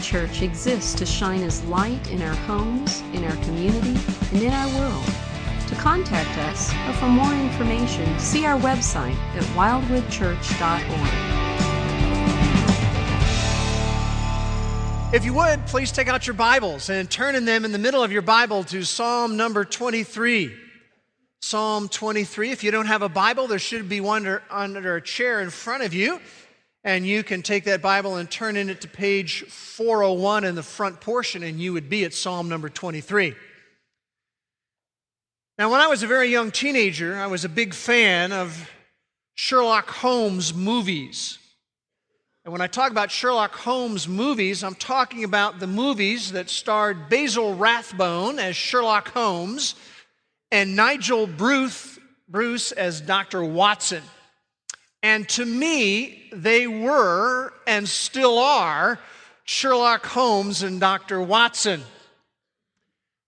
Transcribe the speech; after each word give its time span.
Church 0.00 0.42
exists 0.42 0.94
to 0.94 1.06
shine 1.06 1.42
as 1.42 1.64
light 1.64 2.10
in 2.10 2.22
our 2.22 2.34
homes, 2.34 3.00
in 3.12 3.24
our 3.24 3.36
community, 3.44 3.98
and 4.32 4.42
in 4.42 4.52
our 4.52 4.68
world. 4.78 5.04
To 5.68 5.74
contact 5.76 6.36
us 6.38 6.72
or 6.88 6.92
for 6.94 7.06
more 7.08 7.32
information, 7.32 8.18
see 8.18 8.44
our 8.46 8.58
website 8.58 9.16
at 9.36 9.42
wildwoodchurch.org. 9.54 11.40
If 15.12 15.24
you 15.24 15.34
would, 15.34 15.66
please 15.66 15.92
take 15.92 16.08
out 16.08 16.26
your 16.26 16.34
Bibles 16.34 16.88
and 16.88 17.10
turn 17.10 17.34
in 17.34 17.44
them 17.44 17.64
in 17.64 17.72
the 17.72 17.78
middle 17.78 18.02
of 18.02 18.12
your 18.12 18.22
Bible 18.22 18.64
to 18.64 18.84
Psalm 18.84 19.36
number 19.36 19.64
23. 19.64 20.54
Psalm 21.42 21.88
23. 21.88 22.50
If 22.50 22.62
you 22.62 22.70
don't 22.70 22.86
have 22.86 23.02
a 23.02 23.08
Bible, 23.08 23.46
there 23.46 23.58
should 23.58 23.88
be 23.88 24.00
one 24.00 24.18
under, 24.26 24.42
under 24.50 24.96
a 24.96 25.02
chair 25.02 25.40
in 25.40 25.50
front 25.50 25.82
of 25.82 25.92
you. 25.92 26.20
And 26.82 27.06
you 27.06 27.22
can 27.22 27.42
take 27.42 27.64
that 27.64 27.82
Bible 27.82 28.16
and 28.16 28.30
turn 28.30 28.56
in 28.56 28.70
it 28.70 28.80
to 28.80 28.88
page 28.88 29.42
401 29.44 30.44
in 30.44 30.54
the 30.54 30.62
front 30.62 31.00
portion, 31.00 31.42
and 31.42 31.60
you 31.60 31.74
would 31.74 31.90
be 31.90 32.04
at 32.04 32.14
Psalm 32.14 32.48
number 32.48 32.70
23. 32.70 33.34
Now, 35.58 35.70
when 35.70 35.80
I 35.80 35.88
was 35.88 36.02
a 36.02 36.06
very 36.06 36.30
young 36.30 36.50
teenager, 36.50 37.16
I 37.16 37.26
was 37.26 37.44
a 37.44 37.48
big 37.48 37.74
fan 37.74 38.32
of 38.32 38.70
Sherlock 39.34 39.90
Holmes 39.90 40.54
movies. 40.54 41.38
And 42.44 42.52
when 42.52 42.62
I 42.62 42.66
talk 42.66 42.90
about 42.90 43.10
Sherlock 43.10 43.54
Holmes 43.54 44.08
movies, 44.08 44.64
I'm 44.64 44.74
talking 44.74 45.24
about 45.24 45.60
the 45.60 45.66
movies 45.66 46.32
that 46.32 46.48
starred 46.48 47.10
Basil 47.10 47.54
Rathbone 47.54 48.38
as 48.38 48.56
Sherlock 48.56 49.08
Holmes 49.08 49.74
and 50.50 50.74
Nigel 50.74 51.26
Bruce, 51.26 51.98
Bruce 52.26 52.72
as 52.72 53.02
Dr. 53.02 53.44
Watson. 53.44 54.02
And 55.02 55.28
to 55.30 55.44
me, 55.44 56.28
they 56.32 56.66
were 56.66 57.52
and 57.66 57.88
still 57.88 58.38
are 58.38 58.98
Sherlock 59.44 60.04
Holmes 60.06 60.62
and 60.62 60.78
Dr. 60.78 61.20
Watson. 61.22 61.82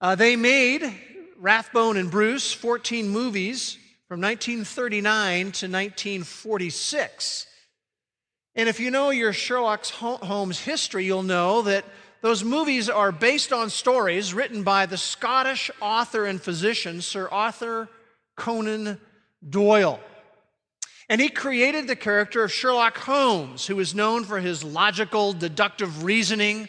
Uh, 0.00 0.14
they 0.14 0.36
made 0.36 0.94
Rathbone 1.38 1.96
and 1.96 2.10
Bruce 2.10 2.52
14 2.52 3.08
movies 3.08 3.78
from 4.08 4.20
1939 4.20 5.40
to 5.52 5.66
1946. 5.66 7.46
And 8.54 8.68
if 8.68 8.78
you 8.78 8.90
know 8.90 9.10
your 9.10 9.32
Sherlock 9.32 9.86
Holmes 9.86 10.60
history, 10.60 11.06
you'll 11.06 11.22
know 11.22 11.62
that 11.62 11.86
those 12.20 12.44
movies 12.44 12.88
are 12.88 13.10
based 13.10 13.52
on 13.52 13.70
stories 13.70 14.34
written 14.34 14.62
by 14.62 14.86
the 14.86 14.98
Scottish 14.98 15.70
author 15.80 16.26
and 16.26 16.40
physician, 16.40 17.00
Sir 17.00 17.28
Arthur 17.28 17.88
Conan 18.36 19.00
Doyle. 19.48 19.98
And 21.08 21.20
he 21.20 21.28
created 21.28 21.86
the 21.86 21.96
character 21.96 22.44
of 22.44 22.52
Sherlock 22.52 22.96
Holmes, 22.98 23.66
who 23.66 23.78
is 23.80 23.94
known 23.94 24.24
for 24.24 24.40
his 24.40 24.62
logical, 24.62 25.32
deductive 25.32 26.04
reasoning, 26.04 26.68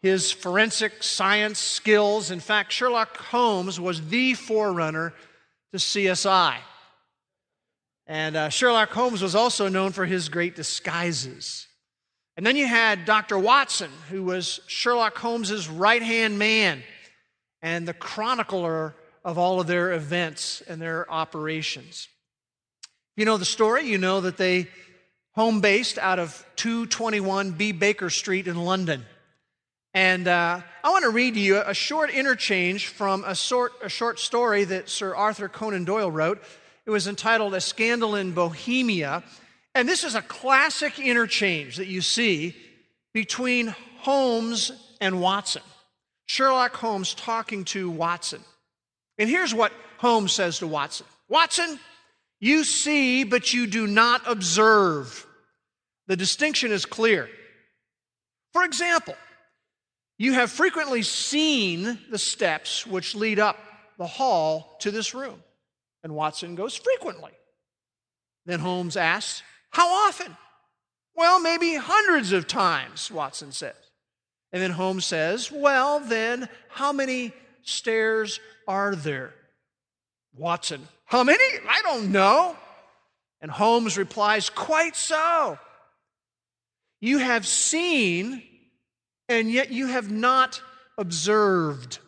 his 0.00 0.32
forensic 0.32 1.02
science 1.02 1.58
skills. 1.58 2.30
In 2.30 2.40
fact, 2.40 2.72
Sherlock 2.72 3.16
Holmes 3.16 3.80
was 3.80 4.08
the 4.08 4.34
forerunner 4.34 5.14
to 5.72 5.78
CSI. 5.78 6.56
And 8.06 8.36
uh, 8.36 8.48
Sherlock 8.48 8.90
Holmes 8.90 9.22
was 9.22 9.34
also 9.34 9.68
known 9.68 9.92
for 9.92 10.04
his 10.04 10.28
great 10.28 10.56
disguises. 10.56 11.68
And 12.36 12.46
then 12.46 12.56
you 12.56 12.66
had 12.66 13.04
Dr. 13.04 13.38
Watson, 13.38 13.90
who 14.10 14.22
was 14.24 14.60
Sherlock 14.66 15.16
Holmes's 15.18 15.68
right 15.68 16.02
hand 16.02 16.38
man 16.38 16.82
and 17.60 17.86
the 17.86 17.94
chronicler 17.94 18.96
of 19.24 19.38
all 19.38 19.60
of 19.60 19.66
their 19.66 19.92
events 19.92 20.62
and 20.62 20.80
their 20.80 21.10
operations. 21.10 22.08
You 23.16 23.24
know 23.24 23.36
the 23.36 23.44
story, 23.44 23.86
you 23.86 23.98
know 23.98 24.22
that 24.22 24.36
they 24.36 24.68
home 25.34 25.60
based 25.60 25.98
out 25.98 26.18
of 26.18 26.44
221 26.56 27.52
B 27.52 27.72
Baker 27.72 28.10
Street 28.10 28.48
in 28.48 28.56
London. 28.56 29.04
And 29.94 30.26
uh, 30.26 30.60
I 30.82 30.90
want 30.90 31.04
to 31.04 31.10
read 31.10 31.34
to 31.34 31.40
you 31.40 31.60
a 31.60 31.74
short 31.74 32.10
interchange 32.10 32.86
from 32.86 33.24
a 33.24 33.34
short, 33.34 33.72
a 33.82 33.88
short 33.88 34.18
story 34.18 34.64
that 34.64 34.88
Sir 34.88 35.14
Arthur 35.14 35.48
Conan 35.48 35.84
Doyle 35.84 36.10
wrote 36.10 36.42
it 36.84 36.90
was 36.90 37.06
entitled 37.06 37.54
A 37.54 37.60
Scandal 37.60 38.16
in 38.16 38.32
Bohemia. 38.32 39.22
And 39.74 39.88
this 39.88 40.04
is 40.04 40.14
a 40.14 40.22
classic 40.22 40.98
interchange 40.98 41.76
that 41.76 41.86
you 41.86 42.00
see 42.00 42.56
between 43.12 43.74
Holmes 43.98 44.72
and 45.00 45.20
Watson. 45.20 45.62
Sherlock 46.26 46.74
Holmes 46.74 47.14
talking 47.14 47.64
to 47.66 47.90
Watson. 47.90 48.40
And 49.18 49.28
here's 49.28 49.54
what 49.54 49.72
Holmes 49.98 50.32
says 50.32 50.58
to 50.58 50.66
Watson 50.66 51.06
Watson, 51.28 51.78
you 52.42 52.64
see, 52.64 53.22
but 53.22 53.54
you 53.54 53.68
do 53.68 53.86
not 53.86 54.22
observe. 54.26 55.24
The 56.08 56.16
distinction 56.16 56.72
is 56.72 56.84
clear. 56.84 57.30
For 58.52 58.64
example, 58.64 59.14
you 60.18 60.32
have 60.32 60.50
frequently 60.50 61.02
seen 61.02 62.00
the 62.10 62.18
steps 62.18 62.84
which 62.84 63.14
lead 63.14 63.38
up 63.38 63.58
the 63.96 64.08
hall 64.08 64.76
to 64.80 64.90
this 64.90 65.14
room. 65.14 65.40
And 66.02 66.16
Watson 66.16 66.56
goes, 66.56 66.74
frequently. 66.76 67.30
Then 68.44 68.58
Holmes 68.58 68.96
asks, 68.96 69.44
how 69.70 70.08
often? 70.08 70.36
Well, 71.14 71.38
maybe 71.40 71.76
hundreds 71.76 72.32
of 72.32 72.48
times, 72.48 73.08
Watson 73.08 73.52
says. 73.52 73.76
And 74.52 74.60
then 74.60 74.72
Holmes 74.72 75.06
says, 75.06 75.52
well, 75.52 76.00
then 76.00 76.48
how 76.68 76.92
many 76.92 77.32
stairs 77.62 78.40
are 78.66 78.96
there? 78.96 79.32
Watson, 80.36 80.88
how 81.12 81.24
many? 81.24 81.44
I 81.68 81.82
don't 81.82 82.10
know. 82.10 82.56
And 83.42 83.50
Holmes 83.50 83.98
replies, 83.98 84.48
quite 84.48 84.96
so. 84.96 85.58
You 87.02 87.18
have 87.18 87.46
seen, 87.46 88.42
and 89.28 89.52
yet 89.52 89.70
you 89.70 89.88
have 89.88 90.10
not 90.10 90.62
observed. 90.96 91.98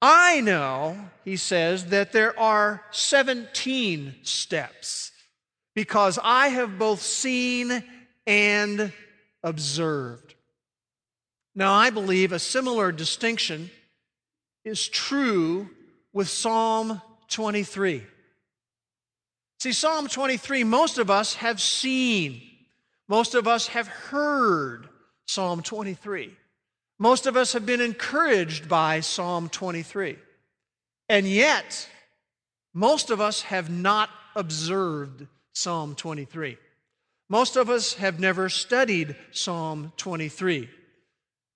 I 0.00 0.42
know, 0.42 0.96
he 1.24 1.34
says, 1.34 1.86
that 1.86 2.12
there 2.12 2.38
are 2.38 2.84
17 2.92 4.14
steps 4.22 5.10
because 5.74 6.20
I 6.22 6.50
have 6.50 6.78
both 6.78 7.02
seen 7.02 7.82
and 8.28 8.92
observed. 9.42 10.36
Now, 11.56 11.72
I 11.72 11.90
believe 11.90 12.30
a 12.30 12.38
similar 12.38 12.92
distinction 12.92 13.72
is 14.64 14.86
true 14.86 15.68
with 16.12 16.28
Psalm 16.28 17.02
23. 17.32 18.04
See, 19.60 19.72
Psalm 19.72 20.08
23, 20.08 20.64
most 20.64 20.98
of 20.98 21.10
us 21.10 21.34
have 21.34 21.60
seen, 21.60 22.42
most 23.08 23.34
of 23.34 23.46
us 23.48 23.68
have 23.68 23.88
heard 23.88 24.88
Psalm 25.26 25.62
23. 25.62 26.36
Most 26.98 27.26
of 27.26 27.36
us 27.36 27.52
have 27.52 27.66
been 27.66 27.80
encouraged 27.80 28.68
by 28.68 29.00
Psalm 29.00 29.48
23. 29.48 30.16
And 31.08 31.26
yet, 31.26 31.88
most 32.74 33.10
of 33.10 33.20
us 33.20 33.42
have 33.42 33.70
not 33.70 34.10
observed 34.34 35.26
Psalm 35.52 35.94
23. 35.94 36.56
Most 37.28 37.56
of 37.56 37.70
us 37.70 37.94
have 37.94 38.20
never 38.20 38.48
studied 38.48 39.16
Psalm 39.30 39.92
23. 39.96 40.68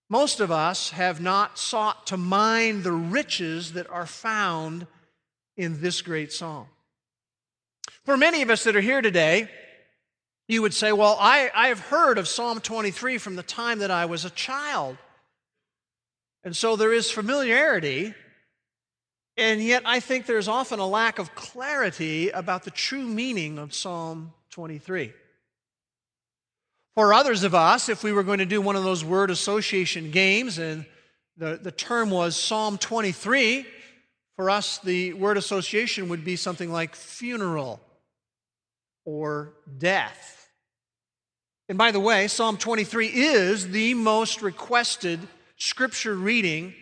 Most 0.08 0.40
of 0.40 0.50
us 0.50 0.90
have 0.90 1.20
not 1.20 1.58
sought 1.58 2.06
to 2.06 2.16
mine 2.16 2.82
the 2.82 2.92
riches 2.92 3.72
that 3.72 3.90
are 3.90 4.06
found 4.06 4.86
in 5.56 5.80
this 5.80 6.02
great 6.02 6.32
psalm. 6.32 6.66
For 8.04 8.16
many 8.16 8.42
of 8.42 8.50
us 8.50 8.64
that 8.64 8.76
are 8.76 8.80
here 8.80 9.02
today, 9.02 9.48
you 10.48 10.62
would 10.62 10.74
say, 10.74 10.92
Well, 10.92 11.16
I, 11.20 11.50
I 11.54 11.68
have 11.68 11.80
heard 11.80 12.18
of 12.18 12.28
Psalm 12.28 12.60
23 12.60 13.18
from 13.18 13.36
the 13.36 13.42
time 13.42 13.80
that 13.80 13.90
I 13.90 14.06
was 14.06 14.24
a 14.24 14.30
child. 14.30 14.96
And 16.44 16.54
so 16.54 16.76
there 16.76 16.92
is 16.92 17.10
familiarity, 17.10 18.14
and 19.36 19.60
yet 19.60 19.82
I 19.84 19.98
think 19.98 20.26
there's 20.26 20.46
often 20.46 20.78
a 20.78 20.86
lack 20.86 21.18
of 21.18 21.34
clarity 21.34 22.30
about 22.30 22.62
the 22.62 22.70
true 22.70 23.04
meaning 23.04 23.58
of 23.58 23.74
Psalm 23.74 24.32
23. 24.50 25.12
For 26.94 27.12
others 27.12 27.42
of 27.42 27.54
us, 27.54 27.88
if 27.88 28.04
we 28.04 28.12
were 28.12 28.22
going 28.22 28.38
to 28.38 28.46
do 28.46 28.62
one 28.62 28.76
of 28.76 28.84
those 28.84 29.04
word 29.04 29.30
association 29.30 30.12
games, 30.12 30.58
and 30.58 30.86
the, 31.36 31.58
the 31.60 31.72
term 31.72 32.10
was 32.10 32.36
Psalm 32.36 32.78
23, 32.78 33.66
for 34.36 34.50
us, 34.50 34.78
the 34.78 35.14
word 35.14 35.38
association 35.38 36.10
would 36.10 36.24
be 36.24 36.36
something 36.36 36.70
like 36.70 36.94
funeral 36.94 37.80
or 39.04 39.54
death. 39.78 40.50
And 41.68 41.78
by 41.78 41.90
the 41.90 42.00
way, 42.00 42.28
Psalm 42.28 42.58
23 42.58 43.08
is 43.08 43.68
the 43.68 43.94
most 43.94 44.42
requested 44.42 45.20
scripture 45.56 46.14
reading 46.14 46.74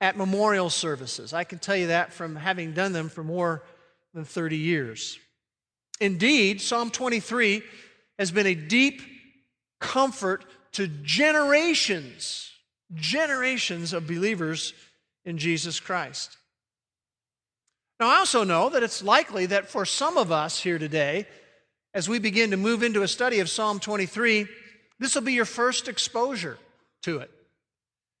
at 0.00 0.16
memorial 0.16 0.70
services. 0.70 1.32
I 1.32 1.44
can 1.44 1.58
tell 1.58 1.76
you 1.76 1.88
that 1.88 2.12
from 2.12 2.36
having 2.36 2.72
done 2.72 2.92
them 2.92 3.08
for 3.08 3.24
more 3.24 3.62
than 4.14 4.24
30 4.24 4.56
years. 4.56 5.18
Indeed, 6.00 6.60
Psalm 6.60 6.90
23 6.90 7.62
has 8.18 8.30
been 8.30 8.46
a 8.46 8.54
deep 8.54 9.02
comfort 9.80 10.44
to 10.72 10.86
generations, 10.86 12.50
generations 12.94 13.92
of 13.92 14.06
believers 14.06 14.72
in 15.24 15.36
Jesus 15.36 15.80
Christ. 15.80 16.36
Now, 18.00 18.08
I 18.08 18.16
also 18.16 18.44
know 18.44 18.70
that 18.70 18.82
it's 18.82 19.02
likely 19.02 19.44
that 19.46 19.68
for 19.68 19.84
some 19.84 20.16
of 20.16 20.32
us 20.32 20.58
here 20.58 20.78
today, 20.78 21.26
as 21.92 22.08
we 22.08 22.18
begin 22.18 22.52
to 22.52 22.56
move 22.56 22.82
into 22.82 23.02
a 23.02 23.08
study 23.08 23.40
of 23.40 23.50
Psalm 23.50 23.78
23, 23.78 24.46
this 24.98 25.14
will 25.14 25.22
be 25.22 25.34
your 25.34 25.44
first 25.44 25.86
exposure 25.86 26.56
to 27.02 27.18
it. 27.18 27.30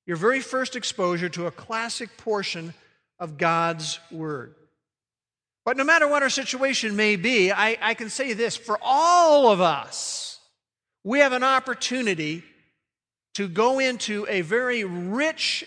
Your 0.06 0.18
very 0.18 0.40
first 0.40 0.76
exposure 0.76 1.30
to 1.30 1.46
a 1.46 1.50
classic 1.50 2.14
portion 2.18 2.74
of 3.18 3.38
God's 3.38 3.98
Word. 4.10 4.54
But 5.64 5.78
no 5.78 5.84
matter 5.84 6.06
what 6.06 6.22
our 6.22 6.30
situation 6.30 6.94
may 6.94 7.16
be, 7.16 7.50
I, 7.50 7.78
I 7.80 7.94
can 7.94 8.10
say 8.10 8.34
this 8.34 8.56
for 8.56 8.78
all 8.82 9.50
of 9.50 9.62
us, 9.62 10.40
we 11.04 11.20
have 11.20 11.32
an 11.32 11.44
opportunity 11.44 12.42
to 13.34 13.48
go 13.48 13.78
into 13.78 14.26
a 14.28 14.42
very 14.42 14.84
rich 14.84 15.64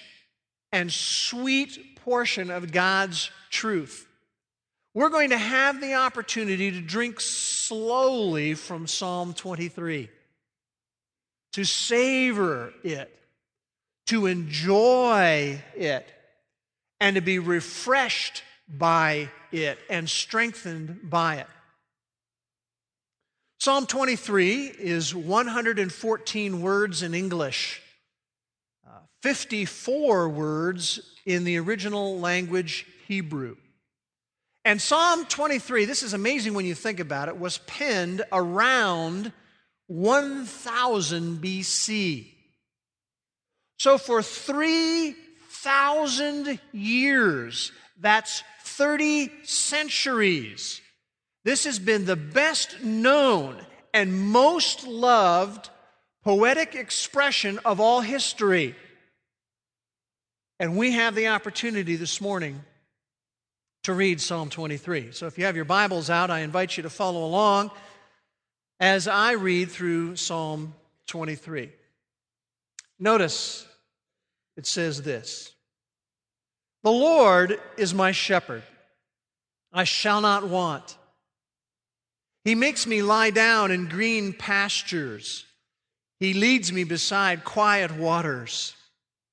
and 0.72 0.92
sweet 0.92 1.93
portion 2.04 2.52
of 2.52 2.72
God's 2.72 3.30
truth. 3.50 4.08
We're 4.94 5.10
going 5.10 5.32
to 5.32 5.38
have 5.38 5.82
the 5.82 5.96
opportunity 5.96 6.72
to 6.72 6.82
drink 6.82 7.20
slowly 7.20 8.54
from 8.54 8.88
Psalm 8.88 9.34
23, 9.34 10.10
to 11.54 11.64
savor 11.64 12.74
it, 12.84 13.12
to 14.08 14.28
enjoy 14.28 15.62
it, 15.76 16.08
and 17.00 17.16
to 17.16 17.22
be 17.22 17.40
refreshed 17.40 18.44
by 18.68 19.30
it 19.52 19.78
and 19.90 20.10
strengthened 20.10 21.10
by 21.10 21.38
it. 21.38 21.48
Psalm 23.60 23.86
23 23.86 24.66
is 24.66 25.16
114 25.16 26.62
words 26.62 27.02
in 27.02 27.14
English, 27.14 27.82
54 29.24 30.28
words 30.28 31.00
in 31.26 31.46
the 31.46 31.58
original 31.58 32.20
language 32.20 32.86
Hebrew. 33.08 33.56
And 34.66 34.82
Psalm 34.82 35.26
23, 35.26 35.86
this 35.86 36.04
is 36.04 36.14
amazing 36.14 36.56
when 36.56 36.66
you 36.66 36.76
think 36.76 37.00
about 37.00 37.30
it, 37.30 37.40
was 37.40 37.60
penned 37.60 38.22
around 38.34 39.32
1000 39.88 41.42
BC. 41.42 42.34
So 43.78 43.98
for 43.98 44.22
3,000 44.22 46.60
years, 46.74 47.72
that's 48.02 48.44
30 48.64 49.32
centuries, 49.44 50.82
this 51.46 51.64
has 51.64 51.80
been 51.80 52.04
the 52.04 52.18
best 52.18 52.84
known 52.84 53.66
and 53.94 54.20
most 54.20 54.86
loved 54.86 55.70
poetic 56.26 56.76
expression 56.76 57.58
of 57.64 57.80
all 57.80 58.02
history. 58.02 58.76
And 60.60 60.78
we 60.78 60.92
have 60.92 61.16
the 61.16 61.30
opportunity 61.30 61.96
this 61.96 62.22
morning 62.22 62.64
to 63.84 63.94
read 63.94 64.22
Psalm 64.22 64.50
23. 64.50 65.12
So 65.12 65.28
if 65.28 65.38
you 65.38 65.46
have 65.46 65.56
your 65.56 65.66
Bibles 65.66 66.10
out, 66.10 66.30
I 66.30 66.40
invite 66.40 66.78
you 66.78 66.84
to 66.84 66.90
follow 66.90 67.26
along 67.26 67.72
as 68.80 69.08
I 69.08 69.34
read 69.34 69.72
through 69.72 70.16
Psalm 70.16 70.74
23. 71.08 71.72
Notice 73.00 73.66
it 74.56 74.66
says 74.68 75.02
this 75.02 75.52
The 76.84 76.92
Lord 76.92 77.60
is 77.78 77.94
my 77.94 78.12
shepherd, 78.12 78.64
I 79.72 79.84
shall 79.84 80.22
not 80.22 80.48
want. 80.48 80.98
He 82.46 82.56
makes 82.56 82.86
me 82.86 83.02
lie 83.02 83.30
down 83.30 83.72
in 83.72 83.88
green 83.88 84.34
pastures. 84.34 85.46
He 86.20 86.34
leads 86.34 86.72
me 86.72 86.84
beside 86.84 87.44
quiet 87.44 87.92
waters. 87.92 88.76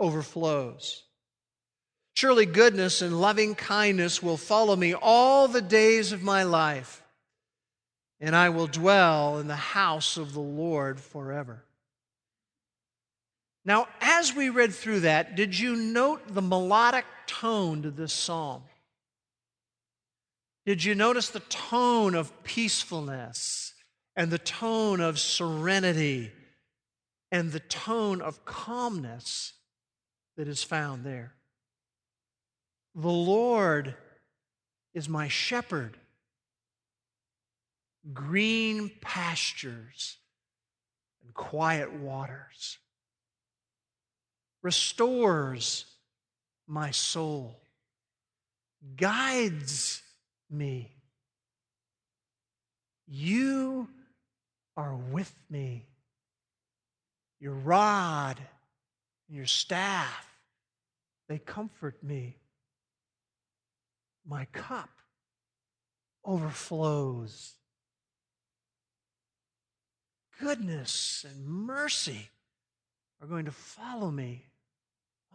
overflows. 0.00 1.04
Surely 2.14 2.46
goodness 2.46 3.02
and 3.02 3.20
loving 3.20 3.54
kindness 3.54 4.22
will 4.22 4.36
follow 4.36 4.74
me 4.74 4.94
all 4.94 5.46
the 5.46 5.62
days 5.62 6.12
of 6.12 6.22
my 6.22 6.42
life, 6.42 7.02
and 8.18 8.34
I 8.34 8.48
will 8.48 8.66
dwell 8.66 9.38
in 9.38 9.46
the 9.46 9.56
house 9.56 10.16
of 10.16 10.32
the 10.32 10.40
Lord 10.40 10.98
forever. 10.98 11.64
Now, 13.64 13.88
as 14.00 14.34
we 14.34 14.48
read 14.48 14.74
through 14.74 15.00
that, 15.00 15.36
did 15.36 15.58
you 15.58 15.76
note 15.76 16.22
the 16.26 16.42
melodic 16.42 17.04
tone 17.26 17.82
to 17.82 17.90
this 17.90 18.12
psalm? 18.12 18.62
Did 20.66 20.82
you 20.82 20.94
notice 20.94 21.30
the 21.30 21.40
tone 21.40 22.14
of 22.14 22.42
peacefulness 22.42 23.74
and 24.16 24.30
the 24.30 24.38
tone 24.38 25.00
of 25.00 25.18
serenity 25.18 26.32
and 27.32 27.52
the 27.52 27.60
tone 27.60 28.20
of 28.20 28.44
calmness 28.44 29.52
that 30.40 30.48
is 30.48 30.62
found 30.62 31.04
there? 31.04 31.34
The 32.94 33.08
Lord 33.08 33.94
is 34.94 35.06
my 35.06 35.28
shepherd. 35.28 35.98
Green 38.14 38.90
pastures 39.02 40.16
and 41.22 41.34
quiet 41.34 41.92
waters. 41.92 42.78
Restores 44.62 45.84
my 46.66 46.90
soul. 46.90 47.60
Guides 48.96 50.00
me. 50.50 50.90
You 53.06 53.90
are 54.74 54.96
with 54.96 55.34
me. 55.50 55.84
Your 57.40 57.52
rod 57.52 58.40
and 59.28 59.36
your 59.36 59.46
staff, 59.46 60.29
they 61.30 61.38
comfort 61.38 62.02
me. 62.02 62.36
My 64.26 64.46
cup 64.46 64.90
overflows. 66.24 67.52
Goodness 70.40 71.24
and 71.28 71.46
mercy 71.46 72.30
are 73.22 73.28
going 73.28 73.44
to 73.44 73.52
follow 73.52 74.10
me 74.10 74.46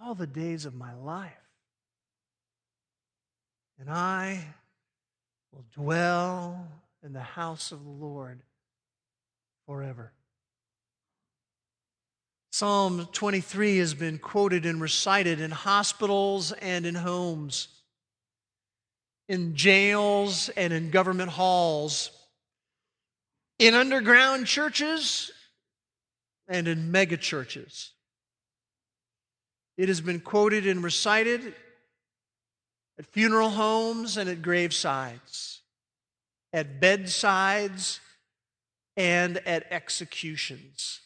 all 0.03 0.15
the 0.15 0.27
days 0.27 0.65
of 0.65 0.75
my 0.75 0.93
life. 0.93 1.31
And 3.79 3.89
I 3.89 4.47
will 5.53 5.63
dwell 5.73 6.67
in 7.05 7.13
the 7.13 7.21
house 7.21 7.71
of 7.71 7.85
the 7.85 7.89
Lord 7.89 8.41
forever. 9.65 10.11
Psalm 12.57 13.05
23 13.11 13.79
has 13.79 13.93
been 13.93 14.17
quoted 14.17 14.65
and 14.65 14.79
recited 14.79 15.41
in 15.41 15.51
hospitals 15.51 16.53
and 16.53 16.85
in 16.85 16.95
homes, 16.95 17.67
in 19.27 19.57
jails 19.57 20.47
and 20.55 20.71
in 20.71 20.89
government 20.89 21.31
halls, 21.31 22.11
in 23.59 23.73
underground 23.73 24.47
churches 24.47 25.31
and 26.47 26.69
in 26.69 26.93
megachurches. 26.93 27.89
It 29.77 29.89
has 29.89 29.99
been 29.99 30.21
quoted 30.21 30.65
and 30.65 30.81
recited 30.81 31.53
at 32.97 33.05
funeral 33.07 33.49
homes 33.49 34.15
and 34.15 34.29
at 34.29 34.41
gravesides, 34.41 35.59
at 36.53 36.79
bedsides 36.79 37.99
and 38.95 39.39
at 39.39 39.69
executions. 39.71 41.01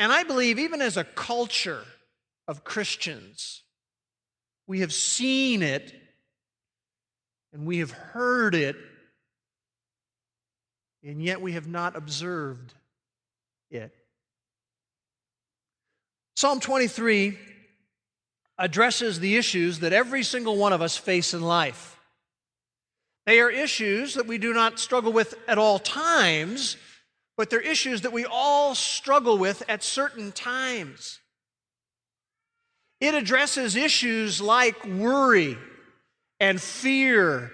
And 0.00 0.10
I 0.10 0.22
believe, 0.22 0.58
even 0.58 0.80
as 0.80 0.96
a 0.96 1.04
culture 1.04 1.84
of 2.48 2.64
Christians, 2.64 3.62
we 4.66 4.80
have 4.80 4.94
seen 4.94 5.62
it 5.62 5.94
and 7.52 7.66
we 7.66 7.78
have 7.78 7.90
heard 7.90 8.54
it, 8.54 8.76
and 11.04 11.22
yet 11.22 11.42
we 11.42 11.52
have 11.52 11.66
not 11.66 11.96
observed 11.96 12.72
it. 13.70 13.92
Psalm 16.36 16.60
23 16.60 17.36
addresses 18.56 19.20
the 19.20 19.36
issues 19.36 19.80
that 19.80 19.92
every 19.92 20.22
single 20.22 20.56
one 20.56 20.72
of 20.72 20.80
us 20.80 20.96
face 20.96 21.34
in 21.34 21.42
life. 21.42 21.98
They 23.26 23.40
are 23.40 23.50
issues 23.50 24.14
that 24.14 24.26
we 24.26 24.38
do 24.38 24.54
not 24.54 24.78
struggle 24.78 25.12
with 25.12 25.34
at 25.46 25.58
all 25.58 25.78
times, 25.78 26.78
but 27.40 27.48
they're 27.48 27.58
issues 27.58 28.02
that 28.02 28.12
we 28.12 28.26
all 28.26 28.74
struggle 28.74 29.38
with 29.38 29.62
at 29.66 29.82
certain 29.82 30.30
times. 30.30 31.20
It 33.00 33.14
addresses 33.14 33.76
issues 33.76 34.42
like 34.42 34.84
worry 34.84 35.56
and 36.38 36.60
fear 36.60 37.50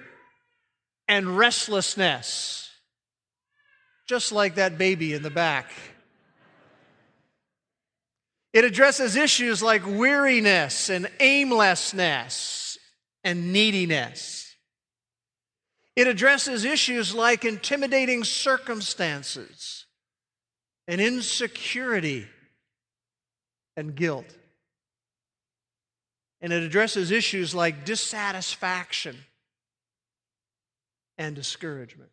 and 1.06 1.38
restlessness, 1.38 2.68
just 4.08 4.32
like 4.32 4.56
that 4.56 4.76
baby 4.76 5.14
in 5.14 5.22
the 5.22 5.30
back. 5.30 5.70
It 8.52 8.64
addresses 8.64 9.14
issues 9.14 9.62
like 9.62 9.86
weariness 9.86 10.90
and 10.90 11.08
aimlessness 11.20 12.76
and 13.22 13.52
neediness. 13.52 14.45
It 15.96 16.06
addresses 16.06 16.66
issues 16.66 17.14
like 17.14 17.46
intimidating 17.46 18.22
circumstances 18.22 19.86
and 20.86 21.00
insecurity 21.00 22.28
and 23.76 23.94
guilt. 23.94 24.26
And 26.42 26.52
it 26.52 26.62
addresses 26.62 27.10
issues 27.10 27.54
like 27.54 27.86
dissatisfaction 27.86 29.16
and 31.16 31.34
discouragement. 31.34 32.10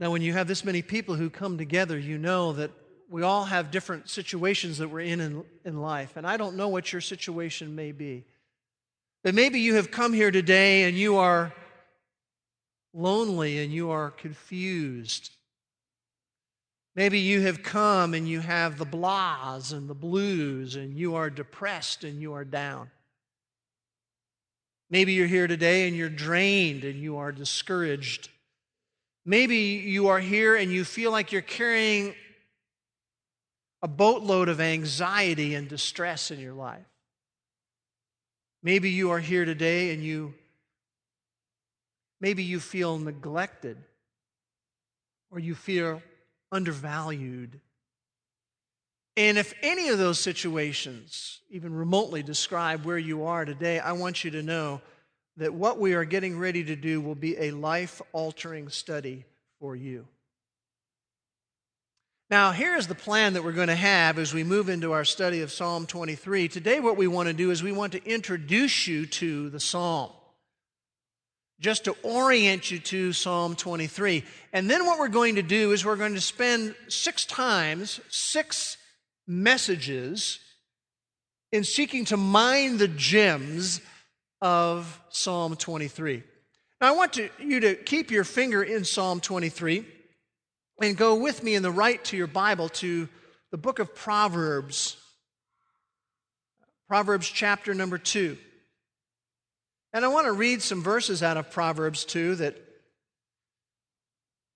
Now, 0.00 0.10
when 0.10 0.22
you 0.22 0.32
have 0.32 0.48
this 0.48 0.64
many 0.64 0.82
people 0.82 1.14
who 1.14 1.30
come 1.30 1.56
together, 1.56 1.96
you 1.96 2.18
know 2.18 2.52
that 2.54 2.72
we 3.08 3.22
all 3.22 3.44
have 3.44 3.70
different 3.70 4.08
situations 4.08 4.78
that 4.78 4.88
we're 4.88 5.00
in, 5.00 5.20
in 5.20 5.44
in 5.64 5.80
life. 5.80 6.16
And 6.16 6.26
I 6.26 6.36
don't 6.36 6.56
know 6.56 6.68
what 6.68 6.92
your 6.92 7.00
situation 7.00 7.76
may 7.76 7.92
be. 7.92 8.24
But 9.22 9.34
maybe 9.34 9.60
you 9.60 9.74
have 9.74 9.90
come 9.90 10.12
here 10.12 10.30
today 10.30 10.84
and 10.84 10.96
you 10.96 11.16
are 11.16 11.52
lonely 12.92 13.58
and 13.62 13.72
you 13.72 13.90
are 13.90 14.10
confused. 14.10 15.30
Maybe 16.94 17.20
you 17.20 17.40
have 17.42 17.62
come 17.62 18.14
and 18.14 18.28
you 18.28 18.40
have 18.40 18.76
the 18.76 18.86
blahs 18.86 19.72
and 19.72 19.88
the 19.88 19.94
blues 19.94 20.76
and 20.76 20.96
you 20.96 21.14
are 21.14 21.30
depressed 21.30 22.04
and 22.04 22.20
you 22.20 22.34
are 22.34 22.44
down. 22.44 22.90
Maybe 24.90 25.14
you're 25.14 25.26
here 25.26 25.46
today 25.46 25.88
and 25.88 25.96
you're 25.96 26.10
drained 26.10 26.84
and 26.84 27.00
you 27.00 27.16
are 27.16 27.32
discouraged. 27.32 28.28
Maybe 29.24 29.56
you 29.56 30.08
are 30.08 30.18
here 30.18 30.54
and 30.56 30.70
you 30.70 30.84
feel 30.84 31.12
like 31.12 31.32
you're 31.32 31.40
carrying 31.40 32.14
a 33.80 33.88
boatload 33.88 34.48
of 34.50 34.60
anxiety 34.60 35.54
and 35.54 35.68
distress 35.68 36.30
in 36.30 36.40
your 36.40 36.52
life. 36.52 36.91
Maybe 38.62 38.90
you 38.90 39.10
are 39.10 39.18
here 39.18 39.44
today 39.44 39.92
and 39.92 40.02
you 40.02 40.34
maybe 42.20 42.44
you 42.44 42.60
feel 42.60 42.98
neglected 42.98 43.76
or 45.30 45.40
you 45.40 45.54
feel 45.54 46.00
undervalued. 46.52 47.60
And 49.16 49.36
if 49.36 49.52
any 49.62 49.88
of 49.88 49.98
those 49.98 50.20
situations 50.20 51.40
even 51.50 51.74
remotely 51.74 52.22
describe 52.22 52.84
where 52.84 52.98
you 52.98 53.24
are 53.24 53.44
today, 53.44 53.78
I 53.78 53.92
want 53.92 54.24
you 54.24 54.30
to 54.32 54.42
know 54.42 54.80
that 55.36 55.52
what 55.52 55.78
we 55.78 55.94
are 55.94 56.04
getting 56.04 56.38
ready 56.38 56.62
to 56.64 56.76
do 56.76 57.00
will 57.00 57.14
be 57.14 57.36
a 57.38 57.50
life 57.50 58.00
altering 58.12 58.68
study 58.68 59.24
for 59.58 59.74
you. 59.74 60.06
Now, 62.32 62.50
here's 62.50 62.86
the 62.86 62.94
plan 62.94 63.34
that 63.34 63.44
we're 63.44 63.52
going 63.52 63.68
to 63.68 63.74
have 63.74 64.18
as 64.18 64.32
we 64.32 64.42
move 64.42 64.70
into 64.70 64.92
our 64.92 65.04
study 65.04 65.42
of 65.42 65.52
Psalm 65.52 65.84
23. 65.84 66.48
Today, 66.48 66.80
what 66.80 66.96
we 66.96 67.06
want 67.06 67.26
to 67.26 67.34
do 67.34 67.50
is 67.50 67.62
we 67.62 67.72
want 67.72 67.92
to 67.92 68.02
introduce 68.10 68.86
you 68.86 69.04
to 69.04 69.50
the 69.50 69.60
psalm, 69.60 70.10
just 71.60 71.84
to 71.84 71.94
orient 72.02 72.70
you 72.70 72.78
to 72.78 73.12
Psalm 73.12 73.54
23. 73.54 74.24
And 74.54 74.70
then, 74.70 74.86
what 74.86 74.98
we're 74.98 75.08
going 75.08 75.34
to 75.34 75.42
do 75.42 75.72
is 75.72 75.84
we're 75.84 75.96
going 75.96 76.14
to 76.14 76.22
spend 76.22 76.74
six 76.88 77.26
times, 77.26 78.00
six 78.08 78.78
messages 79.26 80.38
in 81.52 81.64
seeking 81.64 82.06
to 82.06 82.16
mine 82.16 82.78
the 82.78 82.88
gems 82.88 83.82
of 84.40 84.98
Psalm 85.10 85.54
23. 85.54 86.22
Now, 86.80 86.94
I 86.94 86.96
want 86.96 87.12
to, 87.12 87.28
you 87.38 87.60
to 87.60 87.74
keep 87.74 88.10
your 88.10 88.24
finger 88.24 88.62
in 88.62 88.86
Psalm 88.86 89.20
23 89.20 89.84
and 90.80 90.96
go 90.96 91.14
with 91.14 91.42
me 91.42 91.54
in 91.54 91.62
the 91.62 91.70
right 91.70 92.02
to 92.06 92.16
your 92.16 92.26
Bible 92.26 92.68
to 92.68 93.08
the 93.50 93.58
book 93.58 93.78
of 93.78 93.94
Proverbs, 93.94 94.96
Proverbs 96.88 97.28
chapter 97.28 97.74
number 97.74 97.98
2. 97.98 98.36
And 99.92 100.04
I 100.04 100.08
want 100.08 100.26
to 100.26 100.32
read 100.32 100.62
some 100.62 100.82
verses 100.82 101.22
out 101.22 101.36
of 101.36 101.50
Proverbs 101.50 102.04
2 102.04 102.36
that 102.36 102.56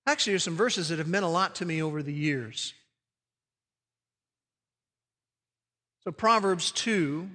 actually 0.06 0.34
are 0.34 0.38
some 0.38 0.56
verses 0.56 0.88
that 0.88 0.98
have 0.98 1.08
meant 1.08 1.24
a 1.24 1.28
lot 1.28 1.56
to 1.56 1.66
me 1.66 1.82
over 1.82 2.02
the 2.02 2.12
years. 2.12 2.72
So, 6.04 6.12
Proverbs 6.12 6.70
2, 6.72 7.28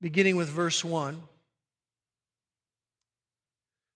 beginning 0.00 0.36
with 0.36 0.48
verse 0.48 0.84
1 0.84 1.20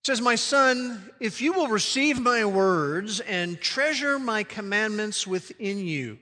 says, 0.04 0.20
My 0.20 0.34
son, 0.34 1.10
if 1.20 1.40
you 1.40 1.52
will 1.52 1.68
receive 1.68 2.20
my 2.20 2.44
words 2.44 3.20
and 3.20 3.60
treasure 3.60 4.18
my 4.18 4.42
commandments 4.42 5.26
within 5.26 5.78
you, 5.78 6.18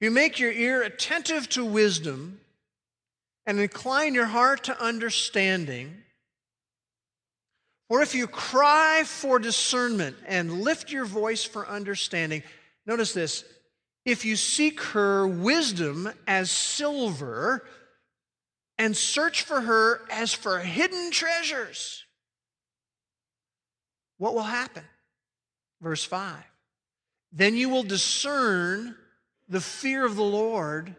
you 0.00 0.10
make 0.10 0.38
your 0.38 0.52
ear 0.52 0.82
attentive 0.82 1.48
to 1.50 1.64
wisdom 1.64 2.40
and 3.46 3.58
incline 3.58 4.14
your 4.14 4.26
heart 4.26 4.64
to 4.64 4.80
understanding. 4.80 5.96
For 7.88 8.02
if 8.02 8.14
you 8.14 8.26
cry 8.26 9.02
for 9.06 9.38
discernment 9.38 10.16
and 10.26 10.60
lift 10.60 10.92
your 10.92 11.06
voice 11.06 11.42
for 11.42 11.66
understanding, 11.66 12.42
notice 12.86 13.12
this 13.12 13.44
if 14.04 14.24
you 14.24 14.36
seek 14.36 14.80
her 14.80 15.26
wisdom 15.26 16.10
as 16.26 16.50
silver, 16.50 17.64
and 18.78 18.96
search 18.96 19.42
for 19.42 19.60
her 19.60 20.02
as 20.10 20.32
for 20.32 20.58
hidden 20.60 21.10
treasures. 21.10 22.04
What 24.18 24.34
will 24.34 24.42
happen? 24.42 24.84
Verse 25.80 26.04
5 26.04 26.36
Then 27.32 27.56
you 27.56 27.68
will 27.68 27.82
discern 27.82 28.96
the 29.48 29.60
fear 29.60 30.04
of 30.04 30.16
the 30.16 30.22
Lord 30.22 30.94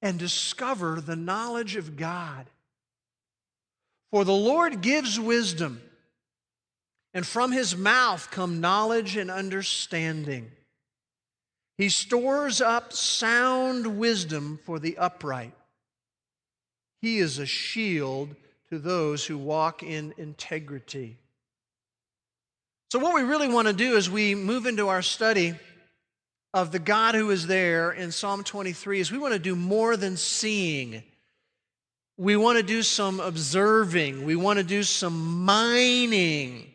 and 0.00 0.18
discover 0.18 1.00
the 1.00 1.16
knowledge 1.16 1.76
of 1.76 1.96
God. 1.96 2.46
For 4.10 4.24
the 4.24 4.32
Lord 4.32 4.80
gives 4.80 5.20
wisdom, 5.20 5.82
and 7.12 7.26
from 7.26 7.52
his 7.52 7.76
mouth 7.76 8.30
come 8.30 8.60
knowledge 8.60 9.16
and 9.16 9.30
understanding. 9.30 10.50
He 11.76 11.90
stores 11.90 12.60
up 12.60 12.92
sound 12.92 13.98
wisdom 13.98 14.58
for 14.64 14.78
the 14.78 14.96
upright. 14.96 15.52
He 17.00 17.18
is 17.18 17.38
a 17.38 17.46
shield 17.46 18.34
to 18.70 18.78
those 18.78 19.24
who 19.24 19.38
walk 19.38 19.82
in 19.82 20.14
integrity. 20.18 21.16
So, 22.90 22.98
what 22.98 23.14
we 23.14 23.22
really 23.22 23.48
want 23.48 23.68
to 23.68 23.74
do 23.74 23.96
as 23.96 24.10
we 24.10 24.34
move 24.34 24.66
into 24.66 24.88
our 24.88 25.02
study 25.02 25.54
of 26.54 26.72
the 26.72 26.78
God 26.78 27.14
who 27.14 27.30
is 27.30 27.46
there 27.46 27.92
in 27.92 28.10
Psalm 28.10 28.42
23 28.42 29.00
is 29.00 29.12
we 29.12 29.18
want 29.18 29.34
to 29.34 29.38
do 29.38 29.54
more 29.54 29.96
than 29.96 30.16
seeing. 30.16 31.02
We 32.16 32.36
want 32.36 32.56
to 32.56 32.64
do 32.64 32.82
some 32.82 33.20
observing. 33.20 34.24
We 34.24 34.36
want 34.36 34.58
to 34.58 34.64
do 34.64 34.82
some 34.82 35.44
mining. 35.44 36.72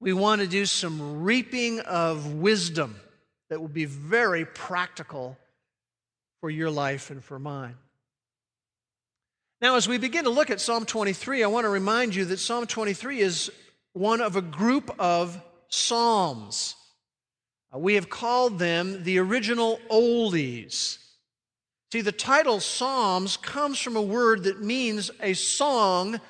We 0.00 0.12
want 0.12 0.40
to 0.40 0.46
do 0.46 0.64
some 0.66 1.22
reaping 1.22 1.80
of 1.80 2.34
wisdom 2.34 2.96
that 3.50 3.60
will 3.60 3.68
be 3.68 3.84
very 3.84 4.44
practical 4.44 5.36
for 6.40 6.48
your 6.48 6.70
life 6.70 7.10
and 7.10 7.22
for 7.22 7.38
mine. 7.38 7.76
Now, 9.64 9.76
as 9.76 9.88
we 9.88 9.96
begin 9.96 10.24
to 10.24 10.30
look 10.30 10.50
at 10.50 10.60
Psalm 10.60 10.84
23, 10.84 11.42
I 11.42 11.46
want 11.46 11.64
to 11.64 11.70
remind 11.70 12.14
you 12.14 12.26
that 12.26 12.36
Psalm 12.36 12.66
23 12.66 13.20
is 13.20 13.50
one 13.94 14.20
of 14.20 14.36
a 14.36 14.42
group 14.42 14.94
of 14.98 15.40
Psalms. 15.70 16.74
Uh, 17.74 17.78
we 17.78 17.94
have 17.94 18.10
called 18.10 18.58
them 18.58 19.04
the 19.04 19.18
original 19.20 19.80
oldies. 19.90 20.98
See, 21.90 22.02
the 22.02 22.12
title 22.12 22.60
Psalms 22.60 23.38
comes 23.38 23.80
from 23.80 23.96
a 23.96 24.02
word 24.02 24.42
that 24.42 24.60
means 24.60 25.10
a 25.22 25.32
song 25.32 26.20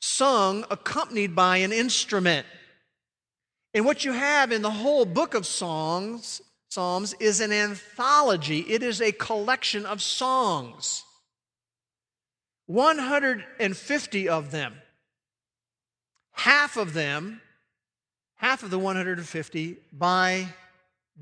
sung 0.00 0.64
accompanied 0.68 1.36
by 1.36 1.58
an 1.58 1.70
instrument. 1.70 2.44
And 3.72 3.84
what 3.84 4.04
you 4.04 4.14
have 4.14 4.50
in 4.50 4.62
the 4.62 4.70
whole 4.72 5.04
book 5.04 5.34
of 5.34 5.46
songs, 5.46 6.42
Psalms 6.70 7.14
is 7.20 7.40
an 7.40 7.52
anthology. 7.52 8.62
It 8.62 8.82
is 8.82 9.00
a 9.00 9.12
collection 9.12 9.86
of 9.86 10.02
songs. 10.02 11.04
150 12.70 14.28
of 14.28 14.50
them. 14.52 14.74
Half 16.30 16.76
of 16.76 16.92
them, 16.92 17.40
half 18.36 18.62
of 18.62 18.70
the 18.70 18.78
150 18.78 19.76
by 19.92 20.46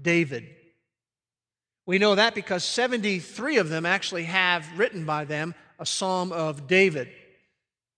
David. 0.00 0.47
We 1.87 1.99
know 1.99 2.17
that 2.17 2.35
because 2.35 2.64
73 2.64 3.57
of 3.57 3.71
them 3.71 3.87
actually 3.87 4.25
have 4.25 4.67
written 4.78 5.07
by 5.07 5.25
them 5.25 5.55
a 5.78 5.87
psalm 5.87 6.33
of 6.33 6.67
David. 6.67 7.09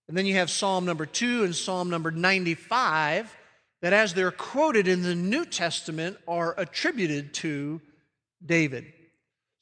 And 0.07 0.17
then 0.17 0.27
you 0.27 0.35
have 0.35 0.51
Psalm 0.51 0.85
number 0.85 1.07
2 1.07 1.45
and 1.45 1.55
Psalm 1.55 1.91
number 1.91 2.13
95 2.13 3.37
that, 3.83 3.93
as 3.93 4.15
they're 4.15 4.31
quoted 4.31 4.87
in 4.87 5.03
the 5.03 5.15
New 5.15 5.45
Testament, 5.45 6.19
are 6.29 6.55
attributed 6.57 7.35
to 7.35 7.81
David. 8.45 8.93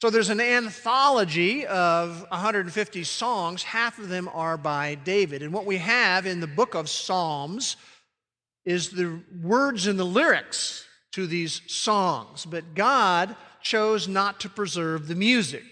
So 0.00 0.10
there's 0.10 0.30
an 0.30 0.40
anthology 0.40 1.66
of 1.66 2.24
150 2.28 3.02
songs. 3.02 3.64
Half 3.64 3.98
of 3.98 4.08
them 4.08 4.28
are 4.32 4.56
by 4.56 4.94
David. 4.94 5.42
And 5.42 5.52
what 5.52 5.66
we 5.66 5.78
have 5.78 6.24
in 6.24 6.38
the 6.38 6.46
book 6.46 6.76
of 6.76 6.88
Psalms 6.88 7.76
is 8.64 8.90
the 8.90 9.20
words 9.42 9.88
and 9.88 9.98
the 9.98 10.04
lyrics 10.04 10.86
to 11.12 11.26
these 11.26 11.62
songs. 11.66 12.46
But 12.46 12.76
God 12.76 13.34
chose 13.60 14.06
not 14.06 14.38
to 14.40 14.48
preserve 14.48 15.08
the 15.08 15.16
music. 15.16 15.64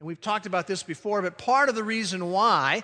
And 0.00 0.06
we've 0.06 0.22
talked 0.22 0.46
about 0.46 0.66
this 0.66 0.82
before, 0.82 1.20
but 1.20 1.36
part 1.36 1.68
of 1.68 1.74
the 1.74 1.84
reason 1.84 2.30
why 2.30 2.82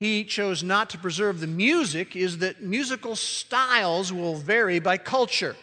he 0.00 0.24
chose 0.24 0.62
not 0.62 0.88
to 0.90 0.98
preserve 0.98 1.40
the 1.40 1.46
music 1.46 2.16
is 2.16 2.38
that 2.38 2.62
musical 2.62 3.14
styles 3.14 4.10
will 4.10 4.36
vary 4.36 4.78
by 4.78 4.96
culture. 4.96 5.54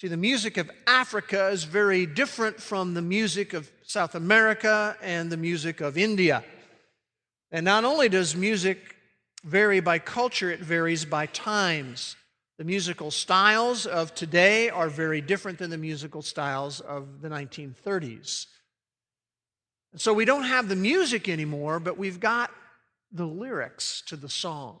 See, 0.00 0.06
the 0.06 0.16
music 0.16 0.58
of 0.58 0.70
Africa 0.86 1.48
is 1.48 1.64
very 1.64 2.06
different 2.06 2.62
from 2.62 2.94
the 2.94 3.02
music 3.02 3.52
of 3.52 3.68
South 3.82 4.14
America 4.14 4.96
and 5.02 5.28
the 5.28 5.36
music 5.36 5.80
of 5.80 5.98
India. 5.98 6.44
And 7.50 7.64
not 7.64 7.84
only 7.84 8.08
does 8.08 8.36
music 8.36 8.94
vary 9.42 9.80
by 9.80 9.98
culture, 9.98 10.52
it 10.52 10.60
varies 10.60 11.04
by 11.04 11.26
times. 11.26 12.14
The 12.58 12.64
musical 12.64 13.10
styles 13.10 13.86
of 13.86 14.14
today 14.14 14.70
are 14.70 14.88
very 14.88 15.20
different 15.20 15.58
than 15.58 15.70
the 15.70 15.76
musical 15.76 16.22
styles 16.22 16.78
of 16.78 17.20
the 17.20 17.28
1930s. 17.28 18.46
And 19.90 20.00
so 20.00 20.12
we 20.12 20.24
don't 20.24 20.44
have 20.44 20.68
the 20.68 20.76
music 20.76 21.28
anymore, 21.28 21.80
but 21.80 21.98
we've 21.98 22.20
got 22.20 22.52
the 23.10 23.26
lyrics 23.26 24.04
to 24.06 24.16
the 24.16 24.28
songs. 24.28 24.78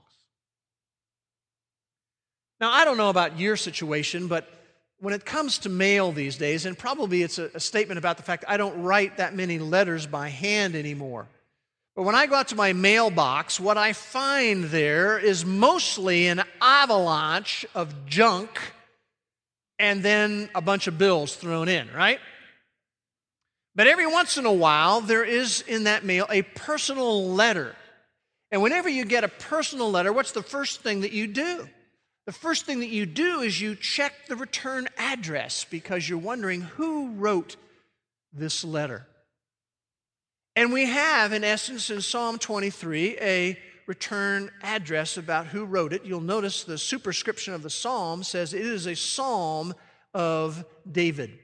Now, 2.60 2.70
I 2.70 2.84
don't 2.84 2.96
know 2.96 3.10
about 3.10 3.40
your 3.40 3.56
situation, 3.56 4.28
but 4.28 4.48
when 5.00 5.14
it 5.14 5.24
comes 5.24 5.58
to 5.58 5.68
mail 5.68 6.12
these 6.12 6.36
days, 6.36 6.66
and 6.66 6.76
probably 6.76 7.22
it's 7.22 7.38
a, 7.38 7.50
a, 7.54 7.60
statement 7.60 7.98
about 7.98 8.16
the 8.16 8.22
fact 8.22 8.44
I 8.48 8.56
don't 8.56 8.82
write 8.82 9.18
that 9.18 9.34
many 9.34 9.58
letters 9.58 10.06
by 10.06 10.28
hand 10.28 10.74
anymore. 10.74 11.28
But 11.94 12.02
when 12.02 12.14
I 12.14 12.26
go 12.26 12.36
out 12.36 12.48
to 12.48 12.56
my 12.56 12.72
mailbox, 12.72 13.58
what 13.58 13.76
I 13.76 13.92
find 13.92 14.64
there 14.64 15.18
is 15.18 15.44
mostly 15.44 16.28
an 16.28 16.42
avalanche 16.60 17.66
of 17.74 18.06
junk 18.06 18.60
and 19.78 20.02
then 20.02 20.48
a 20.54 20.60
bunch 20.60 20.86
of 20.86 20.98
bills 20.98 21.36
thrown 21.36 21.68
in, 21.68 21.88
right? 21.92 22.18
But 23.74 23.86
every 23.86 24.06
once 24.06 24.36
in 24.36 24.46
a 24.46 24.52
while, 24.52 25.00
there 25.00 25.24
is 25.24 25.62
in 25.62 25.84
that 25.84 26.04
mail 26.04 26.26
a 26.30 26.42
personal 26.42 27.30
letter 27.30 27.76
and 28.50 28.62
whenever 28.62 28.88
you 28.88 29.04
get 29.04 29.24
a 29.24 29.28
personal 29.28 29.90
letter, 29.90 30.12
what's 30.12 30.32
the 30.32 30.42
first 30.42 30.80
thing 30.80 31.02
that 31.02 31.12
you 31.12 31.26
do? 31.26 31.68
The 32.28 32.32
first 32.32 32.66
thing 32.66 32.80
that 32.80 32.90
you 32.90 33.06
do 33.06 33.40
is 33.40 33.58
you 33.58 33.74
check 33.74 34.26
the 34.26 34.36
return 34.36 34.86
address 34.98 35.64
because 35.64 36.06
you're 36.06 36.18
wondering 36.18 36.60
who 36.60 37.12
wrote 37.12 37.56
this 38.34 38.64
letter. 38.64 39.06
And 40.54 40.70
we 40.70 40.84
have, 40.84 41.32
in 41.32 41.42
essence, 41.42 41.88
in 41.88 42.02
Psalm 42.02 42.38
23, 42.38 43.16
a 43.18 43.58
return 43.86 44.50
address 44.62 45.16
about 45.16 45.46
who 45.46 45.64
wrote 45.64 45.94
it. 45.94 46.04
You'll 46.04 46.20
notice 46.20 46.64
the 46.64 46.76
superscription 46.76 47.54
of 47.54 47.62
the 47.62 47.70
psalm 47.70 48.22
says 48.22 48.52
it 48.52 48.60
is 48.60 48.86
a 48.86 48.94
psalm 48.94 49.72
of 50.12 50.66
David. 50.92 51.38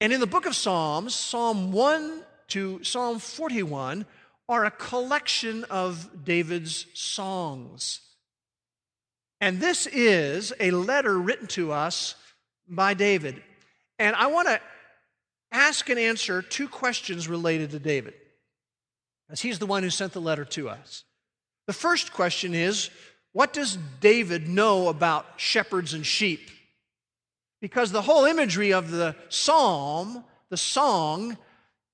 And 0.00 0.14
in 0.14 0.20
the 0.20 0.26
book 0.26 0.46
of 0.46 0.56
Psalms, 0.56 1.14
Psalm 1.14 1.72
1 1.72 2.22
to 2.48 2.82
Psalm 2.82 3.18
41 3.18 4.06
are 4.48 4.64
a 4.64 4.70
collection 4.70 5.64
of 5.64 6.24
David's 6.24 6.86
songs. 6.94 8.00
And 9.42 9.58
this 9.60 9.88
is 9.88 10.52
a 10.60 10.70
letter 10.70 11.18
written 11.18 11.48
to 11.48 11.72
us 11.72 12.14
by 12.68 12.94
David. 12.94 13.42
And 13.98 14.14
I 14.14 14.28
want 14.28 14.46
to 14.46 14.60
ask 15.50 15.90
and 15.90 15.98
answer 15.98 16.42
two 16.42 16.68
questions 16.68 17.26
related 17.26 17.72
to 17.72 17.80
David, 17.80 18.14
as 19.28 19.40
he's 19.40 19.58
the 19.58 19.66
one 19.66 19.82
who 19.82 19.90
sent 19.90 20.12
the 20.12 20.20
letter 20.20 20.44
to 20.44 20.68
us. 20.68 21.02
The 21.66 21.72
first 21.72 22.12
question 22.12 22.54
is 22.54 22.90
What 23.32 23.52
does 23.52 23.76
David 24.00 24.48
know 24.48 24.86
about 24.86 25.26
shepherds 25.38 25.92
and 25.92 26.06
sheep? 26.06 26.48
Because 27.60 27.90
the 27.90 28.02
whole 28.02 28.26
imagery 28.26 28.72
of 28.72 28.92
the 28.92 29.16
psalm, 29.28 30.22
the 30.50 30.56
song, 30.56 31.36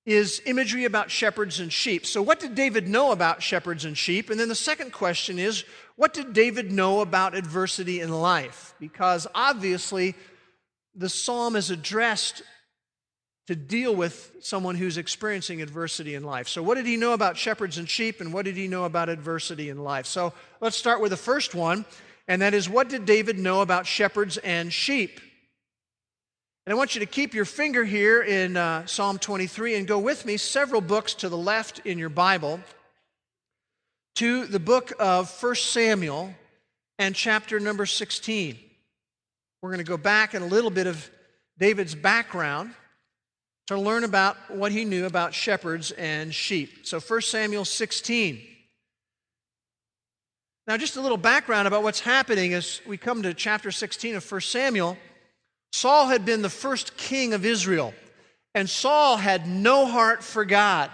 is 0.04 0.42
imagery 0.44 0.84
about 0.84 1.10
shepherds 1.10 1.60
and 1.60 1.72
sheep. 1.72 2.04
So, 2.04 2.20
what 2.20 2.40
did 2.40 2.54
David 2.54 2.88
know 2.88 3.12
about 3.12 3.42
shepherds 3.42 3.86
and 3.86 3.96
sheep? 3.96 4.28
And 4.28 4.38
then 4.38 4.48
the 4.48 4.54
second 4.54 4.92
question 4.92 5.38
is, 5.38 5.64
what 5.98 6.14
did 6.14 6.32
David 6.32 6.70
know 6.70 7.00
about 7.00 7.34
adversity 7.34 8.00
in 8.00 8.12
life? 8.12 8.72
Because 8.78 9.26
obviously, 9.34 10.14
the 10.94 11.08
psalm 11.08 11.56
is 11.56 11.72
addressed 11.72 12.42
to 13.48 13.56
deal 13.56 13.96
with 13.96 14.30
someone 14.40 14.76
who's 14.76 14.96
experiencing 14.96 15.60
adversity 15.60 16.14
in 16.14 16.22
life. 16.22 16.46
So, 16.46 16.62
what 16.62 16.76
did 16.76 16.86
he 16.86 16.96
know 16.96 17.14
about 17.14 17.36
shepherds 17.36 17.78
and 17.78 17.90
sheep, 17.90 18.20
and 18.20 18.32
what 18.32 18.44
did 18.44 18.56
he 18.56 18.68
know 18.68 18.84
about 18.84 19.08
adversity 19.08 19.70
in 19.70 19.82
life? 19.82 20.06
So, 20.06 20.32
let's 20.60 20.76
start 20.76 21.00
with 21.00 21.10
the 21.10 21.16
first 21.16 21.56
one, 21.56 21.84
and 22.28 22.42
that 22.42 22.54
is 22.54 22.68
what 22.68 22.88
did 22.88 23.04
David 23.04 23.36
know 23.36 23.60
about 23.60 23.84
shepherds 23.84 24.36
and 24.36 24.72
sheep? 24.72 25.20
And 26.64 26.72
I 26.72 26.76
want 26.76 26.94
you 26.94 27.00
to 27.00 27.06
keep 27.06 27.34
your 27.34 27.44
finger 27.44 27.84
here 27.84 28.22
in 28.22 28.56
uh, 28.56 28.86
Psalm 28.86 29.18
23 29.18 29.74
and 29.74 29.88
go 29.88 29.98
with 29.98 30.24
me 30.24 30.36
several 30.36 30.80
books 30.80 31.14
to 31.14 31.28
the 31.28 31.36
left 31.36 31.80
in 31.84 31.98
your 31.98 32.08
Bible 32.08 32.60
to 34.18 34.46
the 34.46 34.58
book 34.58 34.92
of 34.98 35.30
1 35.40 35.54
Samuel 35.54 36.34
and 36.98 37.14
chapter 37.14 37.60
number 37.60 37.86
16. 37.86 38.58
We're 39.62 39.68
going 39.68 39.78
to 39.78 39.88
go 39.88 39.96
back 39.96 40.34
in 40.34 40.42
a 40.42 40.46
little 40.46 40.70
bit 40.70 40.88
of 40.88 41.08
David's 41.56 41.94
background 41.94 42.72
to 43.68 43.78
learn 43.78 44.02
about 44.02 44.36
what 44.50 44.72
he 44.72 44.84
knew 44.84 45.06
about 45.06 45.34
shepherds 45.34 45.92
and 45.92 46.34
sheep. 46.34 46.84
So 46.84 46.98
1 46.98 47.20
Samuel 47.20 47.64
16. 47.64 48.40
Now, 50.66 50.76
just 50.76 50.96
a 50.96 51.00
little 51.00 51.16
background 51.16 51.68
about 51.68 51.84
what's 51.84 52.00
happening 52.00 52.54
as 52.54 52.80
we 52.88 52.96
come 52.96 53.22
to 53.22 53.32
chapter 53.32 53.70
16 53.70 54.16
of 54.16 54.32
1 54.32 54.40
Samuel. 54.40 54.98
Saul 55.72 56.08
had 56.08 56.24
been 56.24 56.42
the 56.42 56.50
first 56.50 56.96
king 56.96 57.34
of 57.34 57.46
Israel, 57.46 57.94
and 58.52 58.68
Saul 58.68 59.16
had 59.16 59.46
no 59.46 59.86
heart 59.86 60.24
for 60.24 60.44
God. 60.44 60.90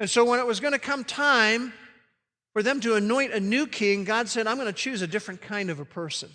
And 0.00 0.10
so, 0.10 0.24
when 0.24 0.40
it 0.40 0.46
was 0.46 0.60
going 0.60 0.72
to 0.72 0.78
come 0.78 1.04
time 1.04 1.72
for 2.52 2.62
them 2.62 2.80
to 2.80 2.94
anoint 2.94 3.32
a 3.32 3.40
new 3.40 3.66
king, 3.66 4.04
God 4.04 4.28
said, 4.28 4.46
I'm 4.46 4.56
going 4.56 4.66
to 4.66 4.72
choose 4.72 5.02
a 5.02 5.06
different 5.06 5.42
kind 5.42 5.70
of 5.70 5.80
a 5.80 5.84
person. 5.84 6.30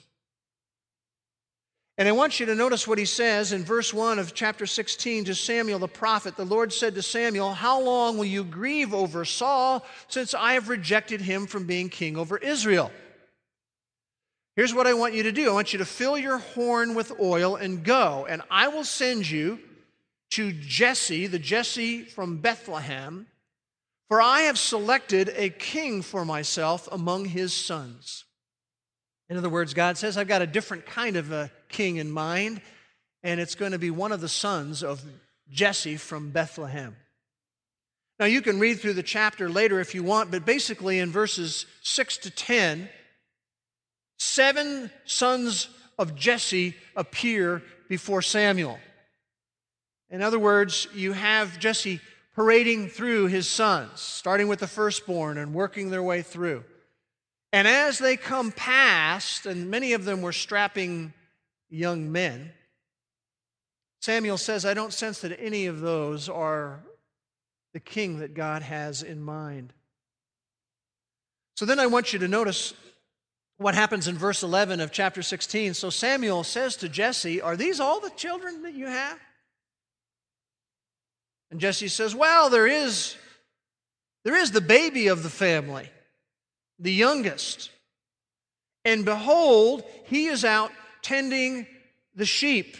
And 1.98 2.08
I 2.08 2.14
want 2.14 2.40
you 2.40 2.46
to 2.46 2.56
notice 2.56 2.88
what 2.88 2.98
he 2.98 3.04
says 3.04 3.52
in 3.52 3.66
verse 3.66 3.94
1 3.94 4.20
of 4.20 4.34
chapter 4.34 4.66
16 4.66 5.26
to 5.26 5.36
Samuel 5.36 5.80
the 5.80 5.90
prophet. 5.90 6.38
The 6.38 6.46
Lord 6.46 6.72
said 6.72 6.96
to 6.96 7.02
Samuel, 7.02 7.54
How 7.54 7.82
long 7.82 8.18
will 8.18 8.24
you 8.24 8.46
grieve 8.46 8.94
over 8.94 9.26
Saul, 9.26 9.86
since 10.08 10.34
I 10.34 10.54
have 10.54 10.70
rejected 10.70 11.20
him 11.20 11.46
from 11.46 11.66
being 11.66 11.90
king 11.90 12.16
over 12.16 12.38
Israel? 12.38 12.90
Here's 14.56 14.74
what 14.74 14.88
I 14.88 14.94
want 14.94 15.14
you 15.14 15.24
to 15.24 15.34
do 15.34 15.50
I 15.50 15.54
want 15.54 15.74
you 15.74 15.80
to 15.80 15.86
fill 15.86 16.18
your 16.18 16.38
horn 16.38 16.96
with 16.96 17.20
oil 17.20 17.58
and 17.58 17.84
go, 17.84 18.26
and 18.30 18.44
I 18.50 18.70
will 18.70 18.86
send 18.86 19.30
you 19.30 19.60
to 20.32 20.54
Jesse, 20.54 21.28
the 21.28 21.40
Jesse 21.40 22.04
from 22.04 22.38
Bethlehem, 22.38 23.28
for 24.10 24.22
I 24.22 24.42
have 24.42 24.58
selected 24.58 25.32
a 25.36 25.50
king 25.50 26.02
for 26.02 26.26
myself 26.26 26.90
among 26.92 27.26
his 27.26 27.54
sons. 27.54 28.26
In 29.30 29.38
other 29.38 29.50
words, 29.50 29.76
God 29.76 29.98
says, 29.98 30.18
I've 30.18 30.28
got 30.28 30.42
a 30.42 30.48
different 30.48 30.88
kind 30.88 31.16
of 31.16 31.32
a 31.32 31.52
king 31.70 31.98
in 31.98 32.12
mind, 32.12 32.62
and 33.22 33.40
it's 33.40 33.54
going 33.54 33.72
to 33.72 33.80
be 33.80 33.92
one 33.92 34.12
of 34.12 34.20
the 34.20 34.28
sons 34.28 34.84
of 34.84 35.04
Jesse 35.52 35.98
from 35.98 36.32
Bethlehem. 36.32 36.96
Now, 38.20 38.26
you 38.26 38.42
can 38.42 38.60
read 38.60 38.80
through 38.80 38.94
the 38.94 39.04
chapter 39.04 39.48
later 39.48 39.80
if 39.80 39.94
you 39.94 40.04
want, 40.04 40.32
but 40.32 40.44
basically 40.44 40.98
in 40.98 41.12
verses 41.12 41.68
6 41.84 42.18
to 42.18 42.32
10, 42.32 42.90
seven 44.18 44.92
sons 45.06 45.70
of 46.00 46.16
Jesse 46.16 46.76
appear 46.96 47.62
before 47.88 48.24
Samuel. 48.24 48.80
In 50.10 50.24
other 50.24 50.40
words, 50.40 50.88
you 50.96 51.14
have 51.14 51.60
Jesse 51.60 52.02
parading 52.36 52.90
through 52.90 53.28
his 53.28 53.48
sons, 53.48 54.00
starting 54.00 54.48
with 54.48 54.60
the 54.60 54.68
firstborn 54.68 55.38
and 55.38 55.54
working 55.54 55.90
their 55.90 56.04
way 56.04 56.22
through. 56.22 56.64
And 57.52 57.68
as 57.68 57.98
they 57.98 58.16
come 58.16 58.52
past, 58.52 59.46
and 59.46 59.72
many 59.72 59.94
of 59.94 60.06
them 60.06 60.22
were 60.22 60.32
strapping 60.32 61.14
young 61.70 62.12
men, 62.12 62.52
Samuel 64.02 64.38
says, 64.38 64.66
I 64.66 64.74
don't 64.74 64.94
sense 64.94 65.22
that 65.22 65.40
any 65.40 65.66
of 65.66 65.82
those 65.82 66.30
are 66.30 66.84
the 67.74 67.80
king 67.80 68.20
that 68.20 68.34
God 68.34 68.62
has 68.62 69.04
in 69.04 69.22
mind. 69.22 69.74
So 71.56 71.66
then 71.66 71.80
I 71.80 71.88
want 71.88 72.14
you 72.14 72.20
to 72.20 72.28
notice 72.28 72.74
what 73.58 73.76
happens 73.76 74.08
in 74.08 74.18
verse 74.18 74.42
11 74.42 74.80
of 74.80 74.92
chapter 74.92 75.22
16. 75.22 75.74
So 75.74 75.90
Samuel 75.90 76.46
says 76.46 76.78
to 76.78 76.88
Jesse, 76.88 77.42
Are 77.42 77.58
these 77.58 77.80
all 77.80 78.00
the 78.00 78.10
children 78.12 78.64
that 78.64 78.74
you 78.74 78.88
have? 78.88 79.20
And 81.52 81.60
Jesse 81.60 81.88
says, 81.88 82.16
Well, 82.16 82.50
there 82.50 82.68
is, 82.68 83.16
there 84.24 84.36
is 84.36 84.52
the 84.52 84.62
baby 84.62 85.08
of 85.08 85.24
the 85.24 85.30
family, 85.30 85.90
the 86.78 86.94
youngest. 86.94 87.72
And 88.86 89.06
behold, 89.06 89.84
he 90.06 90.28
is 90.28 90.46
out 90.46 90.72
tending 91.02 91.68
the 92.16 92.26
sheep. 92.26 92.78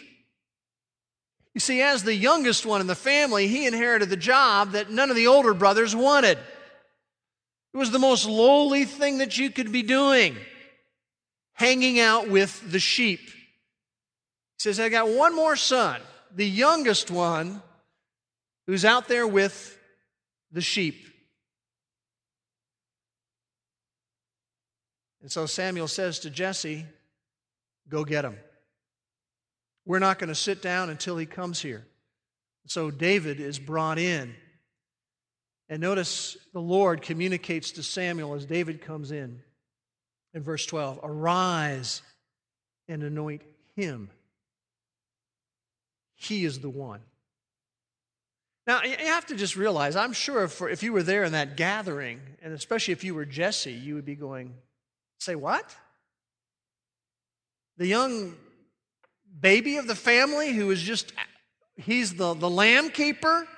You 1.54 1.60
see, 1.60 1.82
as 1.82 2.04
the 2.04 2.14
youngest 2.14 2.64
one 2.64 2.80
in 2.80 2.86
the 2.86 2.94
family, 2.94 3.48
he 3.48 3.66
inherited 3.66 4.08
the 4.08 4.16
job 4.16 4.72
that 4.72 4.90
none 4.90 5.10
of 5.10 5.16
the 5.16 5.26
older 5.26 5.52
brothers 5.52 5.94
wanted. 5.96 6.38
It 7.72 7.76
was 7.76 7.90
the 7.90 7.98
most 7.98 8.26
lowly 8.26 8.84
thing 8.84 9.18
that 9.18 9.36
you 9.36 9.50
could 9.50 9.72
be 9.72 9.82
doing 9.82 10.36
hanging 11.60 12.00
out 12.00 12.28
with 12.28 12.72
the 12.72 12.78
sheep. 12.78 13.20
He 13.20 14.62
says, 14.62 14.80
I 14.80 14.88
got 14.88 15.08
one 15.10 15.36
more 15.36 15.56
son, 15.56 16.00
the 16.34 16.48
youngest 16.48 17.10
one, 17.10 17.62
who's 18.70 18.84
out 18.84 19.08
there 19.08 19.26
with 19.26 19.76
the 20.52 20.60
sheep. 20.60 21.04
And 25.20 25.28
so 25.28 25.46
Samuel 25.46 25.88
says 25.88 26.20
to 26.20 26.30
Jesse, 26.30 26.86
Go 27.88 28.04
get 28.04 28.24
him. 28.24 28.38
We're 29.84 29.98
not 29.98 30.20
going 30.20 30.28
to 30.28 30.36
sit 30.36 30.62
down 30.62 30.88
until 30.88 31.16
he 31.16 31.26
comes 31.26 31.60
here. 31.60 31.84
So 32.66 32.92
David 32.92 33.40
is 33.40 33.58
brought 33.58 33.98
in. 33.98 34.36
And 35.68 35.80
notice 35.80 36.36
the 36.52 36.60
Lord 36.60 37.02
communicates 37.02 37.72
to 37.72 37.82
Samuel 37.82 38.34
as 38.34 38.46
David 38.46 38.82
comes 38.82 39.10
in 39.10 39.42
in 40.32 40.44
verse 40.44 40.64
12 40.64 41.00
Arise 41.02 42.02
and 42.86 43.02
anoint 43.02 43.42
him. 43.74 44.10
He 46.14 46.44
is 46.44 46.60
the 46.60 46.70
one. 46.70 47.00
Now, 48.70 48.84
you 48.84 48.94
have 48.98 49.26
to 49.26 49.34
just 49.34 49.56
realize, 49.56 49.96
I'm 49.96 50.12
sure 50.12 50.44
if, 50.44 50.62
if 50.62 50.84
you 50.84 50.92
were 50.92 51.02
there 51.02 51.24
in 51.24 51.32
that 51.32 51.56
gathering, 51.56 52.20
and 52.40 52.52
especially 52.52 52.92
if 52.92 53.02
you 53.02 53.16
were 53.16 53.24
Jesse, 53.24 53.72
you 53.72 53.96
would 53.96 54.04
be 54.04 54.14
going, 54.14 54.54
Say 55.18 55.34
what? 55.34 55.74
The 57.78 57.88
young 57.88 58.36
baby 59.40 59.76
of 59.78 59.88
the 59.88 59.96
family 59.96 60.52
who 60.52 60.70
is 60.70 60.80
just, 60.80 61.12
he's 61.74 62.14
the, 62.14 62.32
the 62.34 62.48
lamb 62.48 62.90
keeper? 62.90 63.48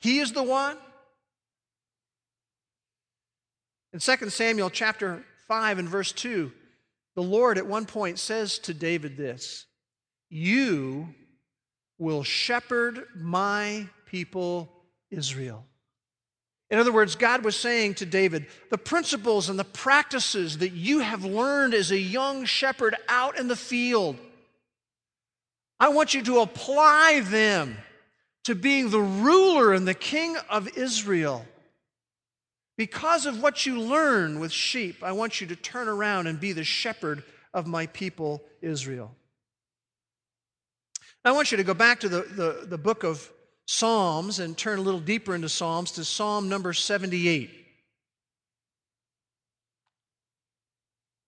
He 0.00 0.18
is 0.18 0.32
the 0.32 0.42
one? 0.42 0.76
In 3.92 4.00
2 4.00 4.28
Samuel 4.28 4.70
chapter 4.70 5.24
5 5.46 5.78
and 5.78 5.88
verse 5.88 6.10
2, 6.10 6.50
the 7.14 7.22
Lord 7.22 7.58
at 7.58 7.66
one 7.68 7.86
point 7.86 8.18
says 8.18 8.58
to 8.58 8.74
David 8.74 9.16
this 9.16 9.66
You 10.28 11.14
will 11.96 12.24
shepherd 12.24 13.04
my 13.14 13.86
people 14.10 14.68
Israel. 15.10 15.64
In 16.68 16.78
other 16.78 16.92
words, 16.92 17.16
God 17.16 17.44
was 17.44 17.56
saying 17.56 17.94
to 17.94 18.06
David, 18.06 18.46
the 18.70 18.78
principles 18.78 19.48
and 19.48 19.58
the 19.58 19.64
practices 19.64 20.58
that 20.58 20.72
you 20.72 21.00
have 21.00 21.24
learned 21.24 21.74
as 21.74 21.90
a 21.90 21.98
young 21.98 22.44
shepherd 22.44 22.96
out 23.08 23.38
in 23.38 23.48
the 23.48 23.56
field, 23.56 24.16
I 25.78 25.88
want 25.88 26.14
you 26.14 26.22
to 26.22 26.40
apply 26.40 27.20
them 27.24 27.76
to 28.44 28.54
being 28.54 28.90
the 28.90 29.00
ruler 29.00 29.72
and 29.72 29.86
the 29.86 29.94
king 29.94 30.36
of 30.48 30.76
Israel. 30.76 31.44
Because 32.76 33.26
of 33.26 33.42
what 33.42 33.66
you 33.66 33.80
learn 33.80 34.40
with 34.40 34.52
sheep, 34.52 35.02
I 35.02 35.12
want 35.12 35.40
you 35.40 35.46
to 35.48 35.56
turn 35.56 35.88
around 35.88 36.26
and 36.26 36.40
be 36.40 36.52
the 36.52 36.64
shepherd 36.64 37.22
of 37.52 37.66
my 37.66 37.86
people 37.86 38.42
Israel. 38.62 39.14
I 41.24 41.32
want 41.32 41.50
you 41.50 41.58
to 41.58 41.64
go 41.64 41.74
back 41.74 42.00
to 42.00 42.08
the, 42.08 42.22
the, 42.22 42.66
the 42.66 42.78
book 42.78 43.04
of 43.04 43.30
Psalms 43.72 44.40
and 44.40 44.58
turn 44.58 44.80
a 44.80 44.82
little 44.82 44.98
deeper 44.98 45.32
into 45.32 45.48
Psalms 45.48 45.92
to 45.92 46.04
Psalm 46.04 46.48
number 46.48 46.72
78. 46.72 47.48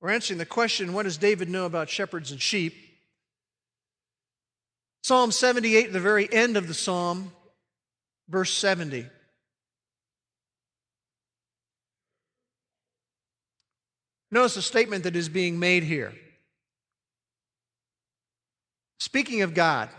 We're 0.00 0.10
answering 0.10 0.38
the 0.38 0.44
question 0.44 0.92
what 0.92 1.04
does 1.04 1.18
David 1.18 1.48
know 1.48 1.66
about 1.66 1.88
shepherds 1.88 2.32
and 2.32 2.42
sheep? 2.42 2.74
Psalm 5.04 5.30
78, 5.30 5.92
the 5.92 6.00
very 6.00 6.30
end 6.32 6.56
of 6.56 6.66
the 6.66 6.74
psalm, 6.74 7.30
verse 8.28 8.52
70. 8.52 9.06
Notice 14.32 14.56
the 14.56 14.62
statement 14.62 15.04
that 15.04 15.14
is 15.14 15.28
being 15.28 15.60
made 15.60 15.84
here. 15.84 16.12
Speaking 18.98 19.42
of 19.42 19.54
God, 19.54 19.90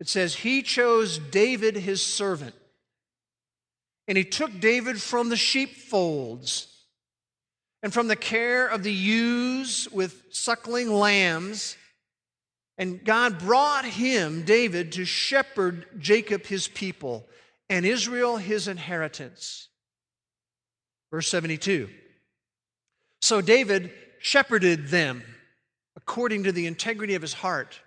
it 0.00 0.08
says, 0.08 0.34
He 0.34 0.62
chose 0.62 1.18
David, 1.18 1.76
his 1.76 2.04
servant, 2.04 2.54
and 4.08 4.16
he 4.16 4.24
took 4.24 4.60
David 4.60 5.00
from 5.00 5.28
the 5.28 5.36
sheepfolds 5.36 6.72
and 7.82 7.92
from 7.92 8.08
the 8.08 8.16
care 8.16 8.66
of 8.66 8.82
the 8.82 8.92
ewes 8.92 9.88
with 9.90 10.22
suckling 10.30 10.92
lambs. 10.92 11.76
And 12.78 13.04
God 13.04 13.38
brought 13.38 13.84
him, 13.84 14.42
David, 14.44 14.92
to 14.92 15.04
shepherd 15.04 15.86
Jacob, 15.98 16.44
his 16.44 16.68
people, 16.68 17.26
and 17.70 17.86
Israel, 17.86 18.36
his 18.36 18.68
inheritance. 18.68 19.68
Verse 21.10 21.28
72. 21.28 21.88
So 23.22 23.40
David 23.40 23.92
shepherded 24.20 24.88
them 24.88 25.22
according 25.96 26.44
to 26.44 26.52
the 26.52 26.66
integrity 26.66 27.14
of 27.14 27.22
his 27.22 27.32
heart 27.32 27.80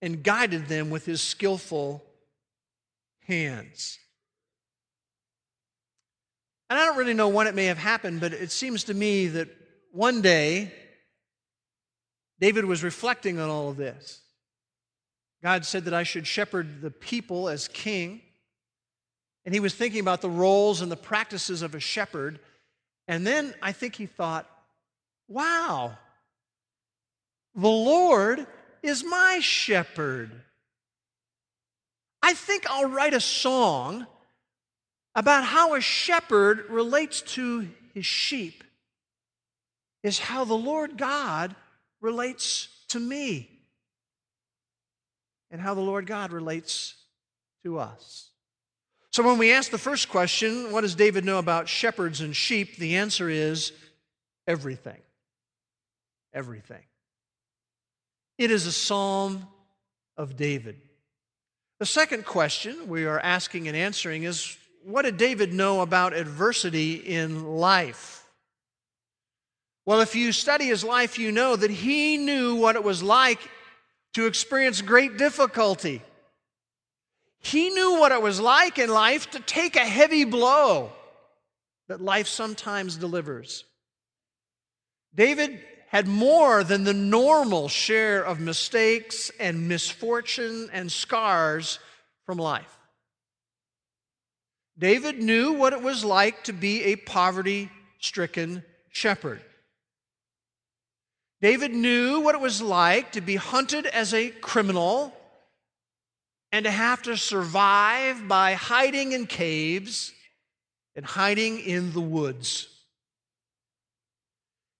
and 0.00 0.22
guided 0.22 0.66
them 0.66 0.90
with 0.90 1.04
his 1.04 1.20
skillful 1.20 2.04
hands. 3.26 3.98
And 6.70 6.78
I 6.78 6.84
don't 6.84 6.98
really 6.98 7.14
know 7.14 7.28
when 7.28 7.46
it 7.46 7.54
may 7.54 7.66
have 7.66 7.78
happened, 7.78 8.20
but 8.20 8.32
it 8.32 8.50
seems 8.50 8.84
to 8.84 8.94
me 8.94 9.28
that 9.28 9.48
one 9.92 10.20
day 10.20 10.72
David 12.40 12.64
was 12.64 12.84
reflecting 12.84 13.38
on 13.40 13.48
all 13.48 13.70
of 13.70 13.76
this. 13.76 14.20
God 15.42 15.64
said 15.64 15.84
that 15.84 15.94
I 15.94 16.02
should 16.02 16.26
shepherd 16.26 16.80
the 16.80 16.90
people 16.90 17.48
as 17.48 17.68
king. 17.68 18.20
And 19.44 19.54
he 19.54 19.60
was 19.60 19.74
thinking 19.74 20.00
about 20.00 20.20
the 20.20 20.28
roles 20.28 20.82
and 20.82 20.92
the 20.92 20.96
practices 20.96 21.62
of 21.62 21.74
a 21.74 21.80
shepherd. 21.80 22.38
And 23.06 23.26
then 23.26 23.54
I 23.62 23.72
think 23.72 23.94
he 23.94 24.06
thought, 24.06 24.46
wow, 25.26 25.96
the 27.54 27.68
Lord 27.68 28.46
is 28.82 29.04
my 29.04 29.40
shepherd. 29.40 30.30
I 32.22 32.34
think 32.34 32.68
I'll 32.68 32.88
write 32.88 33.14
a 33.14 33.20
song 33.20 34.06
about 35.14 35.44
how 35.44 35.74
a 35.74 35.80
shepherd 35.80 36.68
relates 36.70 37.22
to 37.22 37.68
his 37.94 38.06
sheep, 38.06 38.62
is 40.02 40.18
how 40.18 40.44
the 40.44 40.54
Lord 40.54 40.96
God 40.96 41.54
relates 42.00 42.68
to 42.88 43.00
me, 43.00 43.48
and 45.50 45.60
how 45.60 45.74
the 45.74 45.80
Lord 45.80 46.06
God 46.06 46.32
relates 46.32 46.94
to 47.64 47.78
us. 47.78 48.30
So, 49.10 49.22
when 49.22 49.38
we 49.38 49.52
ask 49.52 49.70
the 49.70 49.78
first 49.78 50.08
question, 50.08 50.70
what 50.70 50.82
does 50.82 50.94
David 50.94 51.24
know 51.24 51.38
about 51.38 51.68
shepherds 51.68 52.20
and 52.20 52.36
sheep? 52.36 52.76
The 52.76 52.96
answer 52.96 53.28
is 53.28 53.72
everything. 54.46 55.00
Everything. 56.32 56.82
It 58.38 58.52
is 58.52 58.66
a 58.66 58.72
psalm 58.72 59.46
of 60.16 60.36
David. 60.36 60.80
The 61.80 61.86
second 61.86 62.24
question 62.24 62.88
we 62.88 63.04
are 63.04 63.20
asking 63.20 63.68
and 63.68 63.76
answering 63.76 64.22
is 64.22 64.56
what 64.84 65.02
did 65.02 65.16
David 65.16 65.52
know 65.52 65.80
about 65.80 66.14
adversity 66.14 66.94
in 66.94 67.44
life? 67.44 68.24
Well, 69.84 70.00
if 70.00 70.14
you 70.14 70.32
study 70.32 70.66
his 70.66 70.84
life, 70.84 71.18
you 71.18 71.32
know 71.32 71.56
that 71.56 71.70
he 71.70 72.16
knew 72.16 72.56
what 72.56 72.76
it 72.76 72.84
was 72.84 73.02
like 73.02 73.40
to 74.14 74.26
experience 74.26 74.82
great 74.82 75.18
difficulty. 75.18 76.02
He 77.40 77.70
knew 77.70 77.98
what 77.98 78.12
it 78.12 78.22
was 78.22 78.40
like 78.40 78.78
in 78.78 78.90
life 78.90 79.30
to 79.30 79.40
take 79.40 79.76
a 79.76 79.80
heavy 79.80 80.24
blow 80.24 80.92
that 81.88 82.00
life 82.00 82.28
sometimes 82.28 82.96
delivers. 82.96 83.64
David 85.14 85.60
had 85.88 86.06
more 86.06 86.62
than 86.62 86.84
the 86.84 86.94
normal 86.94 87.68
share 87.68 88.22
of 88.22 88.40
mistakes 88.40 89.30
and 89.40 89.68
misfortune 89.68 90.68
and 90.72 90.92
scars 90.92 91.78
from 92.26 92.38
life. 92.38 92.78
David 94.78 95.18
knew 95.18 95.54
what 95.54 95.72
it 95.72 95.82
was 95.82 96.04
like 96.04 96.44
to 96.44 96.52
be 96.52 96.84
a 96.84 96.96
poverty 96.96 97.70
stricken 97.98 98.62
shepherd. 98.90 99.40
David 101.40 101.72
knew 101.72 102.20
what 102.20 102.34
it 102.34 102.40
was 102.40 102.60
like 102.60 103.12
to 103.12 103.20
be 103.20 103.36
hunted 103.36 103.86
as 103.86 104.12
a 104.12 104.28
criminal 104.28 105.14
and 106.52 106.64
to 106.64 106.70
have 106.70 107.02
to 107.02 107.16
survive 107.16 108.28
by 108.28 108.54
hiding 108.54 109.12
in 109.12 109.26
caves 109.26 110.12
and 110.94 111.04
hiding 111.04 111.60
in 111.60 111.92
the 111.92 112.00
woods. 112.00 112.68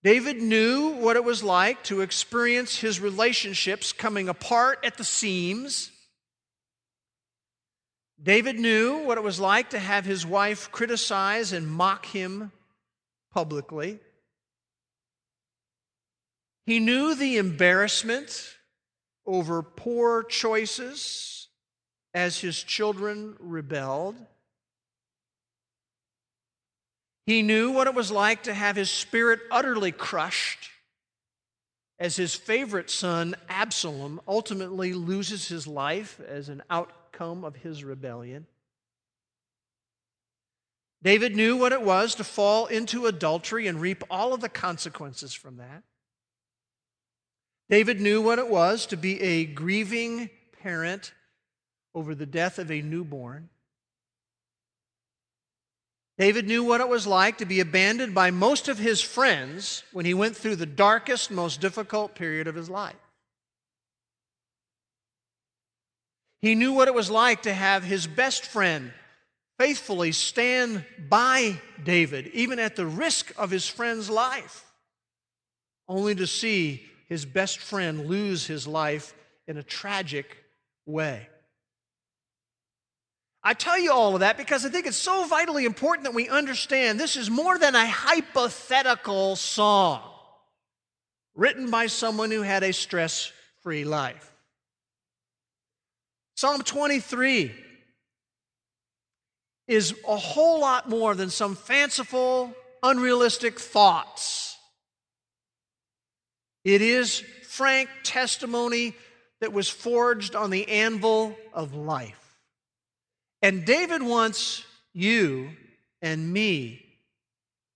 David 0.04 0.40
knew 0.40 0.90
what 0.90 1.16
it 1.16 1.24
was 1.24 1.42
like 1.42 1.82
to 1.84 2.00
experience 2.00 2.78
his 2.78 3.00
relationships 3.00 3.92
coming 3.92 4.28
apart 4.28 4.78
at 4.84 4.96
the 4.96 5.04
seams. 5.04 5.90
David 8.22 8.58
knew 8.58 8.98
what 8.98 9.18
it 9.18 9.24
was 9.24 9.40
like 9.40 9.70
to 9.70 9.78
have 9.78 10.04
his 10.04 10.24
wife 10.24 10.70
criticize 10.70 11.52
and 11.52 11.66
mock 11.66 12.06
him 12.06 12.52
publicly. 13.32 13.98
He 16.66 16.80
knew 16.80 17.14
the 17.14 17.38
embarrassment 17.38 18.56
over 19.26 19.62
poor 19.62 20.22
choices 20.22 21.48
as 22.14 22.40
his 22.40 22.62
children 22.62 23.36
rebelled. 23.38 24.16
He 27.28 27.42
knew 27.42 27.72
what 27.72 27.86
it 27.86 27.92
was 27.92 28.10
like 28.10 28.44
to 28.44 28.54
have 28.54 28.74
his 28.74 28.88
spirit 28.88 29.40
utterly 29.50 29.92
crushed 29.92 30.70
as 31.98 32.16
his 32.16 32.34
favorite 32.34 32.88
son, 32.88 33.34
Absalom, 33.50 34.18
ultimately 34.26 34.94
loses 34.94 35.46
his 35.46 35.66
life 35.66 36.22
as 36.26 36.48
an 36.48 36.62
outcome 36.70 37.44
of 37.44 37.56
his 37.56 37.84
rebellion. 37.84 38.46
David 41.02 41.36
knew 41.36 41.54
what 41.54 41.72
it 41.72 41.82
was 41.82 42.14
to 42.14 42.24
fall 42.24 42.64
into 42.64 43.04
adultery 43.04 43.66
and 43.66 43.78
reap 43.78 44.02
all 44.08 44.32
of 44.32 44.40
the 44.40 44.48
consequences 44.48 45.34
from 45.34 45.58
that. 45.58 45.82
David 47.68 48.00
knew 48.00 48.22
what 48.22 48.38
it 48.38 48.48
was 48.48 48.86
to 48.86 48.96
be 48.96 49.20
a 49.20 49.44
grieving 49.44 50.30
parent 50.62 51.12
over 51.94 52.14
the 52.14 52.24
death 52.24 52.58
of 52.58 52.70
a 52.70 52.80
newborn. 52.80 53.50
David 56.18 56.48
knew 56.48 56.64
what 56.64 56.80
it 56.80 56.88
was 56.88 57.06
like 57.06 57.38
to 57.38 57.46
be 57.46 57.60
abandoned 57.60 58.12
by 58.12 58.32
most 58.32 58.68
of 58.68 58.78
his 58.78 59.00
friends 59.00 59.84
when 59.92 60.04
he 60.04 60.14
went 60.14 60.36
through 60.36 60.56
the 60.56 60.66
darkest, 60.66 61.30
most 61.30 61.60
difficult 61.60 62.16
period 62.16 62.48
of 62.48 62.56
his 62.56 62.68
life. 62.68 62.96
He 66.42 66.56
knew 66.56 66.72
what 66.72 66.88
it 66.88 66.94
was 66.94 67.10
like 67.10 67.42
to 67.42 67.54
have 67.54 67.84
his 67.84 68.06
best 68.06 68.44
friend 68.44 68.92
faithfully 69.58 70.12
stand 70.12 70.84
by 71.08 71.60
David, 71.82 72.28
even 72.28 72.58
at 72.58 72.76
the 72.76 72.86
risk 72.86 73.32
of 73.36 73.50
his 73.50 73.68
friend's 73.68 74.10
life, 74.10 74.64
only 75.88 76.14
to 76.16 76.26
see 76.26 76.84
his 77.08 77.24
best 77.24 77.58
friend 77.58 78.06
lose 78.06 78.46
his 78.46 78.66
life 78.66 79.14
in 79.46 79.56
a 79.56 79.62
tragic 79.62 80.36
way. 80.84 81.28
I 83.48 83.54
tell 83.54 83.78
you 83.78 83.92
all 83.92 84.12
of 84.12 84.20
that 84.20 84.36
because 84.36 84.66
I 84.66 84.68
think 84.68 84.86
it's 84.86 84.98
so 84.98 85.24
vitally 85.24 85.64
important 85.64 86.04
that 86.04 86.12
we 86.12 86.28
understand 86.28 87.00
this 87.00 87.16
is 87.16 87.30
more 87.30 87.58
than 87.58 87.74
a 87.74 87.86
hypothetical 87.86 89.36
song 89.36 90.02
written 91.34 91.70
by 91.70 91.86
someone 91.86 92.30
who 92.30 92.42
had 92.42 92.62
a 92.62 92.74
stress 92.74 93.32
free 93.62 93.84
life. 93.84 94.30
Psalm 96.34 96.60
23 96.60 97.50
is 99.66 99.94
a 100.06 100.16
whole 100.18 100.60
lot 100.60 100.90
more 100.90 101.14
than 101.14 101.30
some 101.30 101.56
fanciful, 101.56 102.52
unrealistic 102.82 103.58
thoughts. 103.58 104.58
It 106.64 106.82
is 106.82 107.20
frank 107.44 107.88
testimony 108.04 108.94
that 109.40 109.54
was 109.54 109.70
forged 109.70 110.36
on 110.36 110.50
the 110.50 110.68
anvil 110.68 111.34
of 111.54 111.72
life. 111.74 112.27
And 113.42 113.64
David 113.64 114.02
wants 114.02 114.64
you 114.92 115.50
and 116.02 116.32
me 116.32 116.84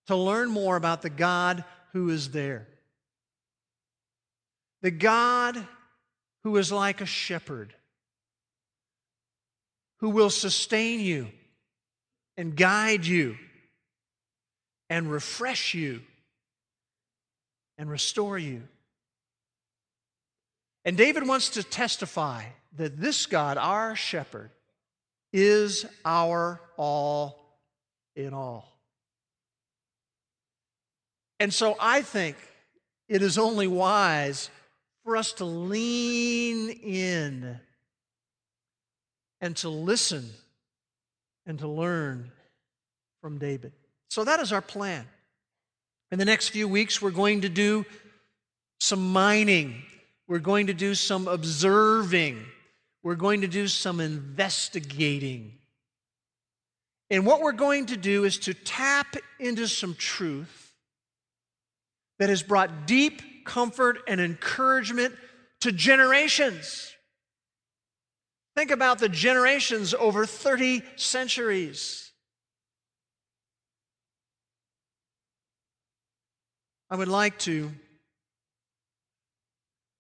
to 0.07 0.17
learn 0.17 0.51
more 0.51 0.77
about 0.77 1.03
the 1.03 1.11
God 1.11 1.65
who 1.93 2.11
is 2.11 2.31
there. 2.31 2.67
The 4.83 4.91
God 4.91 5.67
who 6.43 6.57
is 6.57 6.73
like 6.73 7.01
a 7.01 7.07
shepherd, 7.07 7.73
who 10.01 10.11
will 10.11 10.31
sustain 10.31 11.01
you 11.01 11.29
and 12.37 12.57
guide 12.57 13.07
you 13.07 13.37
and 14.91 15.11
refresh 15.11 15.75
you 15.75 16.03
and 17.79 17.89
restore 17.89 18.39
you. 18.39 18.63
And 20.85 20.97
David 20.97 21.29
wants 21.29 21.51
to 21.51 21.63
testify 21.63 22.45
that 22.77 23.01
this 23.01 23.27
God, 23.27 23.57
our 23.57 23.95
shepherd, 23.95 24.51
is 25.33 25.87
our 26.05 26.61
all 26.77 27.59
in 28.15 28.35
all. 28.35 28.69
And 31.41 31.53
so 31.53 31.77
I 31.81 32.03
think 32.03 32.37
it 33.09 33.23
is 33.23 33.39
only 33.39 33.67
wise 33.67 34.51
for 35.05 35.17
us 35.17 35.33
to 35.35 35.45
lean 35.45 36.71
in 36.71 37.59
and 39.41 39.57
to 39.57 39.69
listen 39.69 40.31
and 41.47 41.59
to 41.59 41.67
learn 41.67 42.31
from 43.21 43.39
David. 43.39 43.73
So 44.09 44.25
that 44.25 44.41
is 44.41 44.53
our 44.53 44.61
plan. 44.61 45.07
In 46.13 46.19
the 46.19 46.25
next 46.25 46.51
few 46.51 46.69
weeks, 46.69 47.03
we're 47.03 47.11
going 47.11 47.41
to 47.41 47.49
do 47.49 47.85
some 48.79 49.13
mining, 49.13 49.83
we're 50.29 50.39
going 50.39 50.67
to 50.67 50.75
do 50.75 50.95
some 50.95 51.27
observing 51.27 52.45
we're 53.03 53.15
going 53.15 53.41
to 53.41 53.49
do 53.49 53.67
some 53.69 54.01
investigating. 54.01 55.59
And 57.11 57.27
what 57.27 57.41
we're 57.41 57.53
going 57.53 57.87
to 57.87 57.97
do 57.97 58.25
is 58.25 58.39
to 58.41 58.55
tap 58.55 59.17
into 59.39 59.67
some 59.67 59.95
truth 59.95 60.73
that 62.19 62.29
has 62.29 62.43
brought 62.43 62.87
deep 62.87 63.45
comfort 63.45 63.99
and 64.07 64.21
encouragement 64.21 65.15
to 65.61 65.73
generations. 65.73 66.95
Think 68.55 68.71
about 68.71 68.99
the 68.99 69.09
generations 69.09 69.95
over 69.95 70.27
30 70.27 70.83
centuries. 70.97 72.13
I 76.91 76.97
would 76.97 77.09
like 77.09 77.39
to 77.41 77.73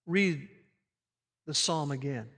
read 0.06 0.48
the 1.46 1.54
psalm 1.54 1.90
again. 1.90 2.28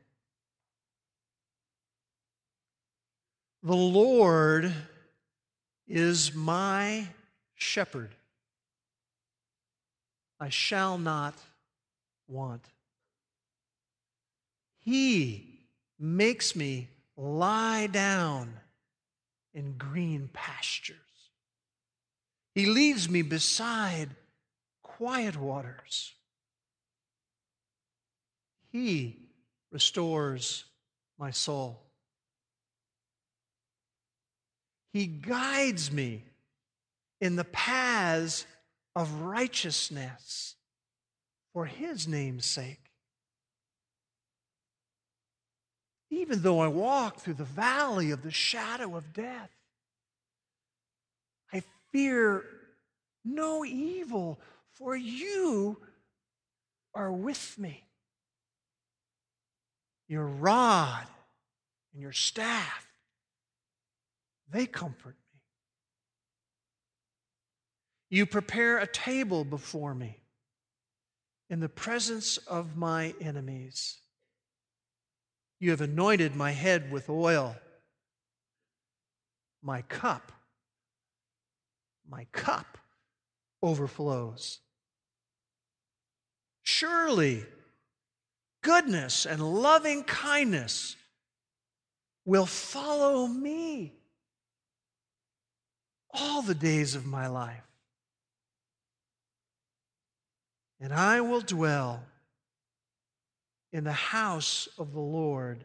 The 3.65 3.75
Lord 3.75 4.75
is 5.89 6.35
my 6.35 7.09
shepherd. 7.55 8.15
I 10.39 10.51
shall 10.51 10.99
not 10.99 11.33
want. 12.29 12.67
He 14.81 15.61
makes 15.99 16.55
me 16.55 16.89
lie 17.17 17.87
down 17.87 18.53
in 19.55 19.79
green 19.79 20.29
pastures. 20.31 20.99
He 22.55 22.67
leads 22.67 23.09
me 23.09 23.23
beside 23.23 24.11
quiet 24.83 25.39
waters. 25.39 26.13
He 28.71 29.21
restores 29.73 30.65
my 31.19 31.31
soul. 31.31 31.84
He 34.95 35.07
guides 35.07 35.91
me 35.91 36.23
in 37.21 37.35
the 37.35 37.45
paths 37.45 38.47
of 38.95 39.23
righteousness 39.23 40.55
for 41.53 41.67
his 41.67 42.07
name's 42.07 42.47
sake. 42.47 42.93
Even 46.11 46.43
though 46.43 46.61
I 46.61 46.69
walk 46.69 47.19
through 47.19 47.35
the 47.35 47.43
valley 47.43 48.13
of 48.13 48.23
the 48.23 48.31
shadow 48.31 48.95
of 48.95 49.13
death, 49.13 49.51
I 51.53 51.65
fear 51.91 52.45
no 53.25 53.65
evil, 53.65 54.39
for 54.75 54.95
you 54.95 55.77
are 56.95 57.11
with 57.11 57.59
me. 57.59 57.83
Your 60.07 60.27
rod 60.27 61.09
and 61.93 62.01
your 62.01 62.13
staff 62.13 62.84
they 64.55 64.67
comfort 64.67 65.17
me. 65.17 65.41
You 68.09 68.25
prepare 68.25 68.79
a 68.79 68.87
table 68.87 69.45
before 69.45 69.97
me 69.97 70.21
in 71.51 71.59
the 71.59 71.69
presence 71.69 72.37
of 72.37 72.77
my 72.77 73.15
enemies. 73.21 73.99
You 75.59 75.71
have 75.71 75.81
anointed 75.81 76.37
my 76.37 76.53
head 76.53 76.93
with 76.93 77.11
oil. 77.11 77.57
My 79.61 79.83
cup, 79.83 80.31
my 82.09 82.29
cup 82.31 82.79
overflows. 83.61 84.61
Surely, 86.63 87.45
goodness 88.63 89.27
and 89.27 89.43
loving 89.43 90.05
kindness 90.05 90.95
will 92.25 92.47
follow 92.47 93.27
me 93.27 93.95
all 96.15 96.43
the 96.43 96.55
days 96.55 96.95
of 96.95 97.05
my 97.05 97.27
life. 97.27 97.63
And 100.81 100.93
I 100.93 101.21
will 101.21 101.41
dwell 101.41 102.03
in 103.73 103.85
the 103.85 103.93
house 103.93 104.69
of 104.79 104.93
the 104.93 105.01
Lord 105.01 105.65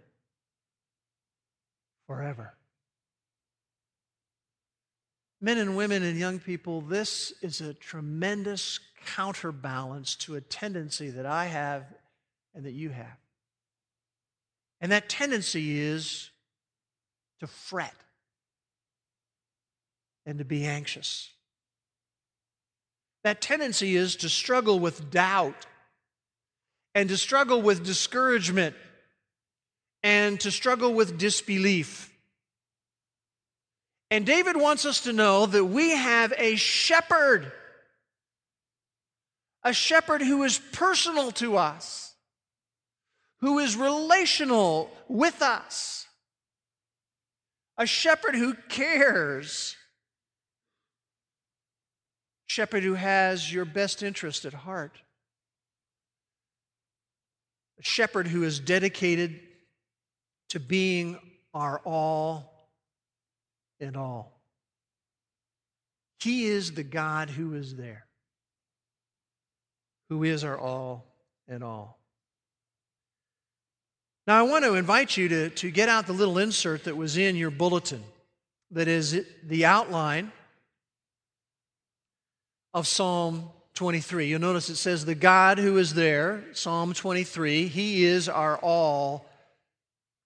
forever. 2.07 2.53
Men 5.41 5.57
and 5.57 5.77
women 5.77 6.03
and 6.03 6.17
young 6.17 6.39
people, 6.39 6.81
this 6.81 7.33
is 7.41 7.61
a 7.61 7.73
tremendous 7.73 8.79
counterbalance 9.05 10.15
to 10.15 10.35
a 10.35 10.41
tendency 10.41 11.09
that 11.11 11.25
I 11.25 11.45
have 11.45 11.85
and 12.53 12.65
that 12.65 12.73
you 12.73 12.89
have. 12.89 13.17
And 14.81 14.91
that 14.91 15.07
tendency 15.07 15.79
is 15.79 16.31
to 17.39 17.47
fret 17.47 17.93
and 20.29 20.37
to 20.37 20.45
be 20.45 20.63
anxious. 20.63 21.31
That 23.23 23.41
tendency 23.41 23.95
is 23.95 24.15
to 24.17 24.29
struggle 24.29 24.79
with 24.79 25.09
doubt 25.09 25.65
and 26.93 27.09
to 27.09 27.17
struggle 27.17 27.63
with 27.63 27.83
discouragement 27.83 28.75
and 30.03 30.39
to 30.41 30.51
struggle 30.51 30.93
with 30.93 31.17
disbelief. 31.17 32.13
And 34.11 34.23
David 34.23 34.55
wants 34.55 34.85
us 34.85 35.01
to 35.01 35.13
know 35.13 35.47
that 35.47 35.65
we 35.65 35.91
have 35.91 36.31
a 36.37 36.55
shepherd, 36.55 37.51
a 39.63 39.73
shepherd 39.73 40.21
who 40.21 40.43
is 40.43 40.59
personal 40.73 41.31
to 41.33 41.57
us, 41.57 42.13
who 43.41 43.57
is 43.57 43.75
relational 43.75 44.91
with 45.07 45.41
us, 45.41 46.05
a 47.77 47.87
shepherd 47.87 48.35
who 48.35 48.53
cares, 48.67 49.75
shepherd 52.49 52.81
who 52.81 52.95
has 52.95 53.53
your 53.53 53.63
best 53.63 54.01
interest 54.01 54.43
at 54.43 54.53
heart, 54.53 54.97
a 57.79 57.83
shepherd 57.83 58.27
who 58.27 58.41
is 58.41 58.59
dedicated 58.59 59.39
to 60.49 60.59
being 60.59 61.19
our 61.53 61.79
all 61.85 62.67
in 63.79 63.95
all. 63.95 64.41
He 66.21 66.45
is 66.45 66.71
the 66.71 66.83
God 66.83 67.29
who 67.29 67.53
is 67.53 67.75
there, 67.75 68.07
who 70.09 70.23
is 70.23 70.43
our 70.43 70.57
all 70.57 71.05
in 71.47 71.61
all. 71.61 71.99
Now, 74.25 74.39
I 74.39 74.41
want 74.41 74.65
to 74.65 74.73
invite 74.73 75.15
you 75.15 75.29
to, 75.29 75.49
to 75.51 75.69
get 75.69 75.87
out 75.87 76.07
the 76.07 76.13
little 76.13 76.39
insert 76.39 76.85
that 76.85 76.97
was 76.97 77.15
in 77.15 77.35
your 77.35 77.51
bulletin 77.51 78.03
that 78.71 78.87
is 78.87 79.23
the 79.43 79.65
outline 79.65 80.31
of 82.73 82.87
Psalm 82.87 83.49
23. 83.75 84.27
You'll 84.27 84.41
notice 84.41 84.69
it 84.69 84.75
says, 84.75 85.05
The 85.05 85.15
God 85.15 85.57
who 85.57 85.77
is 85.77 85.93
there, 85.93 86.43
Psalm 86.53 86.93
23, 86.93 87.67
He 87.67 88.05
is 88.05 88.29
our 88.29 88.57
all 88.57 89.25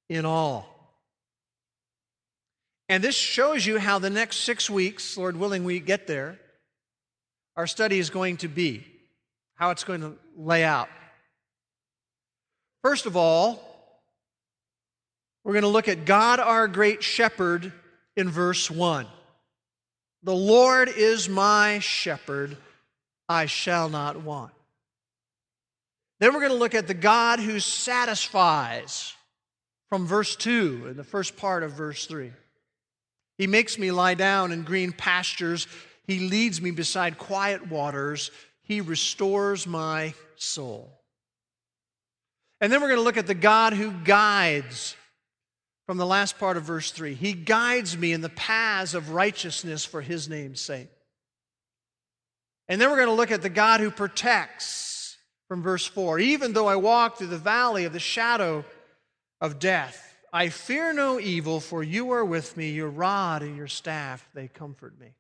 in 0.10 0.26
all. 0.26 0.70
And 2.90 3.04
this 3.04 3.16
shows 3.16 3.66
you 3.66 3.80
how 3.80 4.00
the 4.00 4.10
next 4.10 4.38
six 4.38 4.70
weeks, 4.70 5.18
Lord 5.18 5.38
willing, 5.38 5.64
we 5.64 5.80
get 5.80 6.08
there, 6.08 6.40
our 7.56 7.68
study 7.68 8.00
is 8.00 8.10
going 8.10 8.38
to 8.38 8.48
be, 8.48 8.86
how 9.56 9.72
it's 9.72 9.84
going 9.84 10.02
to 10.02 10.16
lay 10.38 10.64
out. 10.64 10.90
First 12.84 13.06
of 13.06 13.16
all, 13.16 13.64
we're 15.44 15.54
going 15.54 15.64
to 15.64 15.70
look 15.70 15.88
at 15.88 16.06
God, 16.06 16.40
our 16.40 16.68
great 16.68 17.04
shepherd, 17.04 17.72
in 18.16 18.30
verse 18.30 18.70
1. 18.70 19.08
The 20.24 20.34
Lord 20.34 20.90
is 20.90 21.28
my 21.28 21.80
shepherd, 21.80 22.56
I 23.28 23.46
shall 23.46 23.90
not 23.90 24.22
want. 24.22 24.54
Then 26.20 26.34
we're 26.34 26.40
going 26.40 26.54
to 26.54 26.58
look 26.58 26.76
at 26.76 26.88
the 26.88 26.94
God 26.94 27.40
who 27.40 27.60
satisfies 27.60 29.14
from 29.90 30.08
verse 30.08 30.38
2 30.38 30.88
in 30.92 30.98
the 30.98 31.04
first 31.04 31.36
part 31.36 31.64
of 31.64 31.74
verse 31.74 32.06
3. 32.06 32.32
He 33.38 33.48
makes 33.48 33.78
me 33.78 33.92
lie 33.92 34.14
down 34.14 34.54
in 34.54 34.64
green 34.64 34.94
pastures. 34.94 35.68
He 36.08 36.30
leads 36.30 36.62
me 36.62 36.72
beside 36.72 37.18
quiet 37.18 37.68
waters. 37.70 38.32
He 38.62 38.80
restores 38.80 39.68
my 39.68 40.14
soul. 40.38 40.90
And 42.62 42.72
then 42.72 42.80
we're 42.80 42.88
going 42.88 43.00
to 43.00 43.04
look 43.04 43.18
at 43.18 43.28
the 43.28 43.34
God 43.34 43.74
who 43.74 43.92
guides 43.92 44.96
from 45.86 45.98
the 45.98 46.06
last 46.06 46.40
part 46.40 46.58
of 46.58 46.64
verse 46.64 46.92
3. 46.92 47.14
He 47.14 47.34
guides 47.34 47.98
me 47.98 48.14
in 48.14 48.22
the 48.22 48.30
paths 48.30 48.94
of 48.94 49.12
righteousness 49.12 49.84
for 49.84 50.02
his 50.02 50.30
name's 50.30 50.62
sake. 50.62 50.90
And 52.68 52.80
then 52.80 52.90
we're 52.90 52.98
going 52.98 53.10
to 53.10 53.14
look 53.14 53.32
at 53.32 53.42
the 53.42 53.50
God 53.50 53.82
who 53.82 53.92
protects 53.92 55.18
from 55.48 55.62
verse 55.62 55.86
4. 55.86 56.20
Even 56.20 56.54
though 56.54 56.68
I 56.68 56.78
walk 56.78 57.18
through 57.18 57.28
the 57.28 57.38
valley 57.38 57.86
of 57.86 57.94
the 57.94 58.00
shadow 58.00 58.64
of 59.42 59.60
death, 59.60 60.18
I 60.32 60.50
fear 60.50 60.94
no 60.94 61.20
evil, 61.20 61.60
for 61.60 61.84
you 61.84 62.12
are 62.12 62.26
with 62.26 62.58
me, 62.58 62.72
your 62.72 62.90
rod 62.90 63.44
and 63.44 63.56
your 63.56 63.68
staff, 63.68 64.28
they 64.34 64.48
comfort 64.48 64.98
me. 65.00 65.14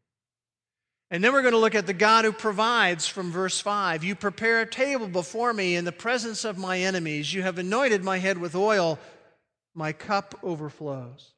And 1.12 1.23
then 1.23 1.34
we're 1.34 1.43
going 1.43 1.54
to 1.54 1.60
look 1.60 1.76
at 1.76 1.86
the 1.86 1.93
God 1.93 2.26
who 2.26 2.32
provides 2.32 3.08
from 3.08 3.32
verse 3.32 3.60
5. 3.60 4.04
You 4.04 4.15
prepare 4.15 4.62
a 4.62 4.65
table 4.65 5.08
before 5.08 5.54
me 5.54 5.76
in 5.76 5.86
the 5.86 5.91
presence 5.91 6.43
of 6.43 6.58
my 6.58 6.80
enemies. 6.80 7.32
You 7.32 7.43
have 7.43 7.60
anointed 7.60 8.04
my 8.04 8.17
head 8.17 8.39
with 8.39 8.56
oil, 8.56 8.97
my 9.73 9.91
cup 9.91 10.38
overflows. 10.43 11.33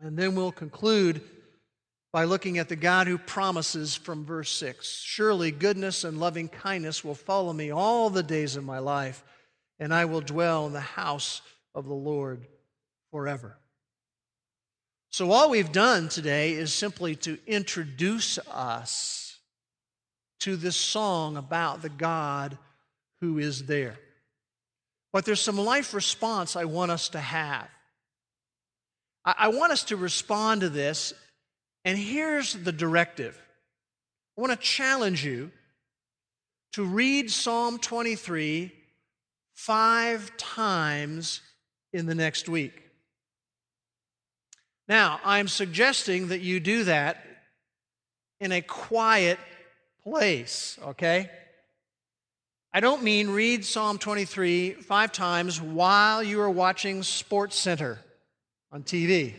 And 0.00 0.16
then 0.16 0.34
we'll 0.34 0.52
conclude 0.52 1.20
by 2.12 2.24
looking 2.24 2.58
at 2.58 2.68
the 2.68 2.76
God 2.76 3.06
who 3.06 3.18
promises 3.18 3.94
from 3.94 4.24
verse 4.24 4.50
6 4.50 5.02
Surely 5.04 5.50
goodness 5.50 6.04
and 6.04 6.18
loving 6.18 6.48
kindness 6.48 7.04
will 7.04 7.14
follow 7.14 7.52
me 7.52 7.70
all 7.70 8.10
the 8.10 8.22
days 8.22 8.56
of 8.56 8.64
my 8.64 8.78
life, 8.78 9.24
and 9.78 9.92
I 9.92 10.04
will 10.04 10.20
dwell 10.20 10.66
in 10.66 10.72
the 10.72 10.80
house 10.80 11.42
of 11.74 11.86
the 11.86 11.94
Lord 11.94 12.46
forever. 13.10 13.58
So, 15.10 15.30
all 15.30 15.50
we've 15.50 15.72
done 15.72 16.08
today 16.08 16.52
is 16.52 16.72
simply 16.72 17.16
to 17.16 17.38
introduce 17.46 18.38
us 18.50 19.38
to 20.40 20.56
this 20.56 20.76
song 20.76 21.36
about 21.36 21.82
the 21.82 21.88
God 21.88 22.58
who 23.20 23.38
is 23.38 23.66
there. 23.66 23.98
But 25.12 25.24
there's 25.24 25.40
some 25.40 25.58
life 25.58 25.94
response 25.94 26.56
I 26.56 26.64
want 26.64 26.90
us 26.90 27.08
to 27.10 27.20
have. 27.20 27.68
I 29.24 29.48
want 29.48 29.72
us 29.72 29.84
to 29.84 29.96
respond 29.96 30.62
to 30.62 30.68
this, 30.68 31.12
and 31.84 31.98
here's 31.98 32.54
the 32.54 32.72
directive 32.72 33.38
I 34.36 34.40
want 34.40 34.52
to 34.52 34.58
challenge 34.58 35.24
you 35.24 35.50
to 36.72 36.84
read 36.84 37.30
Psalm 37.30 37.78
23 37.78 38.72
five 39.54 40.34
times 40.36 41.40
in 41.92 42.06
the 42.06 42.14
next 42.14 42.48
week. 42.48 42.84
Now, 44.86 45.20
I'm 45.24 45.48
suggesting 45.48 46.28
that 46.28 46.40
you 46.40 46.60
do 46.60 46.84
that 46.84 47.22
in 48.40 48.52
a 48.52 48.62
quiet 48.62 49.38
place, 50.04 50.78
okay? 50.82 51.28
I 52.78 52.80
don't 52.80 53.02
mean 53.02 53.30
read 53.30 53.64
Psalm 53.64 53.98
23 53.98 54.74
five 54.74 55.10
times 55.10 55.60
while 55.60 56.22
you 56.22 56.40
are 56.42 56.48
watching 56.48 57.02
Sports 57.02 57.56
Center 57.56 57.98
on 58.70 58.84
TV. 58.84 59.34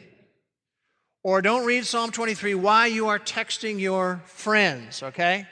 Or 1.23 1.41
don't 1.41 1.65
read 1.65 1.85
Psalm 1.85 2.11
23 2.11 2.55
while 2.55 2.89
you 2.89 3.07
are 3.07 3.17
texting 3.17 3.79
your 3.79 4.21
friends, 4.25 5.01
okay? 5.01 5.47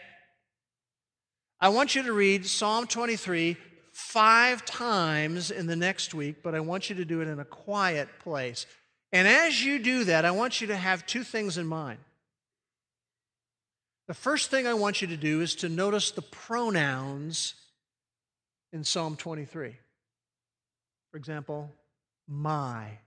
I 1.61 1.69
want 1.69 1.95
you 1.95 2.03
to 2.03 2.11
read 2.11 2.45
Psalm 2.45 2.87
23 2.87 3.55
five 3.93 4.65
times 4.65 5.49
in 5.49 5.65
the 5.67 5.77
next 5.77 6.13
week, 6.13 6.43
but 6.43 6.55
I 6.55 6.59
want 6.59 6.89
you 6.89 6.97
to 6.97 7.05
do 7.05 7.21
it 7.21 7.29
in 7.29 7.39
a 7.39 7.45
quiet 7.45 8.09
place. 8.19 8.65
And 9.13 9.29
as 9.29 9.63
you 9.63 9.79
do 9.79 10.03
that, 10.03 10.25
I 10.25 10.31
want 10.31 10.59
you 10.59 10.67
to 10.67 10.75
have 10.75 11.05
two 11.05 11.23
things 11.23 11.57
in 11.57 11.65
mind. 11.65 11.99
The 14.09 14.13
first 14.13 14.51
thing 14.51 14.67
I 14.67 14.73
want 14.73 15.01
you 15.01 15.07
to 15.07 15.15
do 15.15 15.39
is 15.39 15.55
to 15.55 15.69
notice 15.69 16.11
the 16.11 16.21
pronouns 16.21 17.53
in 18.73 18.83
Psalm 18.83 19.15
23. 19.15 19.75
For 21.11 21.17
example, 21.17 21.71
my. 22.27 22.99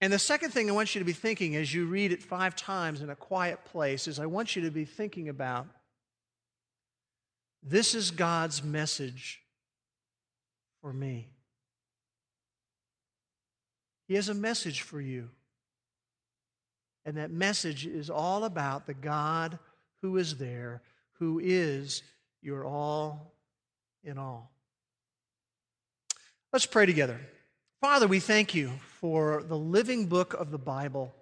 And 0.00 0.12
the 0.12 0.18
second 0.18 0.52
thing 0.52 0.70
I 0.70 0.72
want 0.72 0.94
you 0.94 1.00
to 1.00 1.04
be 1.04 1.12
thinking 1.12 1.56
as 1.56 1.74
you 1.74 1.86
read 1.86 2.12
it 2.12 2.22
five 2.22 2.54
times 2.54 3.00
in 3.02 3.10
a 3.10 3.16
quiet 3.16 3.64
place 3.64 4.06
is 4.06 4.18
I 4.18 4.26
want 4.26 4.54
you 4.54 4.62
to 4.62 4.70
be 4.70 4.84
thinking 4.84 5.28
about 5.28 5.66
this 7.62 7.94
is 7.94 8.12
God's 8.12 8.62
message 8.62 9.40
for 10.80 10.92
me. 10.92 11.28
He 14.06 14.14
has 14.14 14.28
a 14.28 14.34
message 14.34 14.82
for 14.82 15.00
you. 15.00 15.28
And 17.04 17.16
that 17.16 17.30
message 17.30 17.86
is 17.86 18.10
all 18.10 18.44
about 18.44 18.86
the 18.86 18.94
God 18.94 19.58
who 20.02 20.16
is 20.16 20.36
there, 20.36 20.82
who 21.14 21.40
is 21.42 22.02
your 22.42 22.64
all 22.64 23.34
in 24.04 24.18
all. 24.18 24.50
Let's 26.52 26.66
pray 26.66 26.86
together. 26.86 27.20
Father, 27.80 28.08
we 28.08 28.20
thank 28.20 28.54
you 28.54 28.72
for 29.00 29.42
the 29.42 29.56
living 29.56 30.06
book 30.06 30.34
of 30.34 30.50
the 30.50 30.58
Bible. 30.58 31.14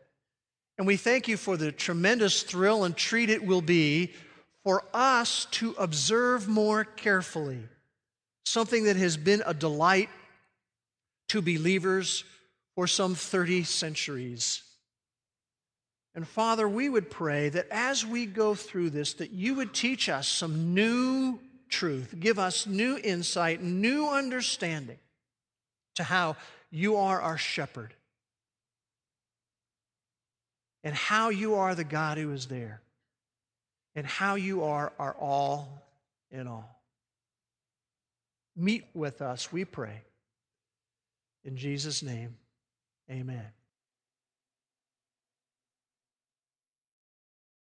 And 0.78 0.86
we 0.86 0.96
thank 0.96 1.26
you 1.28 1.36
for 1.36 1.56
the 1.56 1.72
tremendous 1.72 2.42
thrill 2.42 2.84
and 2.84 2.96
treat 2.96 3.30
it 3.30 3.44
will 3.44 3.62
be 3.62 4.12
for 4.62 4.84
us 4.92 5.46
to 5.52 5.74
observe 5.78 6.48
more 6.48 6.84
carefully 6.84 7.60
something 8.44 8.84
that 8.84 8.96
has 8.96 9.16
been 9.16 9.42
a 9.44 9.52
delight 9.52 10.08
to 11.28 11.42
believers 11.42 12.24
for 12.74 12.86
some 12.86 13.14
30 13.14 13.64
centuries. 13.64 14.62
And 16.16 16.26
Father, 16.26 16.66
we 16.66 16.88
would 16.88 17.10
pray 17.10 17.50
that 17.50 17.68
as 17.70 18.04
we 18.04 18.24
go 18.24 18.54
through 18.54 18.88
this, 18.90 19.12
that 19.14 19.32
you 19.32 19.54
would 19.56 19.74
teach 19.74 20.08
us 20.08 20.26
some 20.26 20.72
new 20.72 21.38
truth, 21.68 22.14
give 22.18 22.38
us 22.38 22.66
new 22.66 22.96
insight, 22.96 23.62
new 23.62 24.08
understanding 24.08 24.98
to 25.96 26.02
how 26.02 26.36
you 26.70 26.96
are 26.96 27.20
our 27.20 27.36
shepherd 27.36 27.92
and 30.82 30.94
how 30.94 31.28
you 31.28 31.56
are 31.56 31.74
the 31.74 31.84
God 31.84 32.16
who 32.16 32.32
is 32.32 32.46
there 32.46 32.80
and 33.94 34.06
how 34.06 34.36
you 34.36 34.64
are 34.64 34.94
our 34.98 35.12
all 35.12 35.82
in 36.30 36.46
all. 36.46 36.80
Meet 38.56 38.86
with 38.94 39.20
us, 39.20 39.52
we 39.52 39.66
pray. 39.66 40.00
In 41.44 41.58
Jesus' 41.58 42.02
name, 42.02 42.36
amen. 43.10 43.44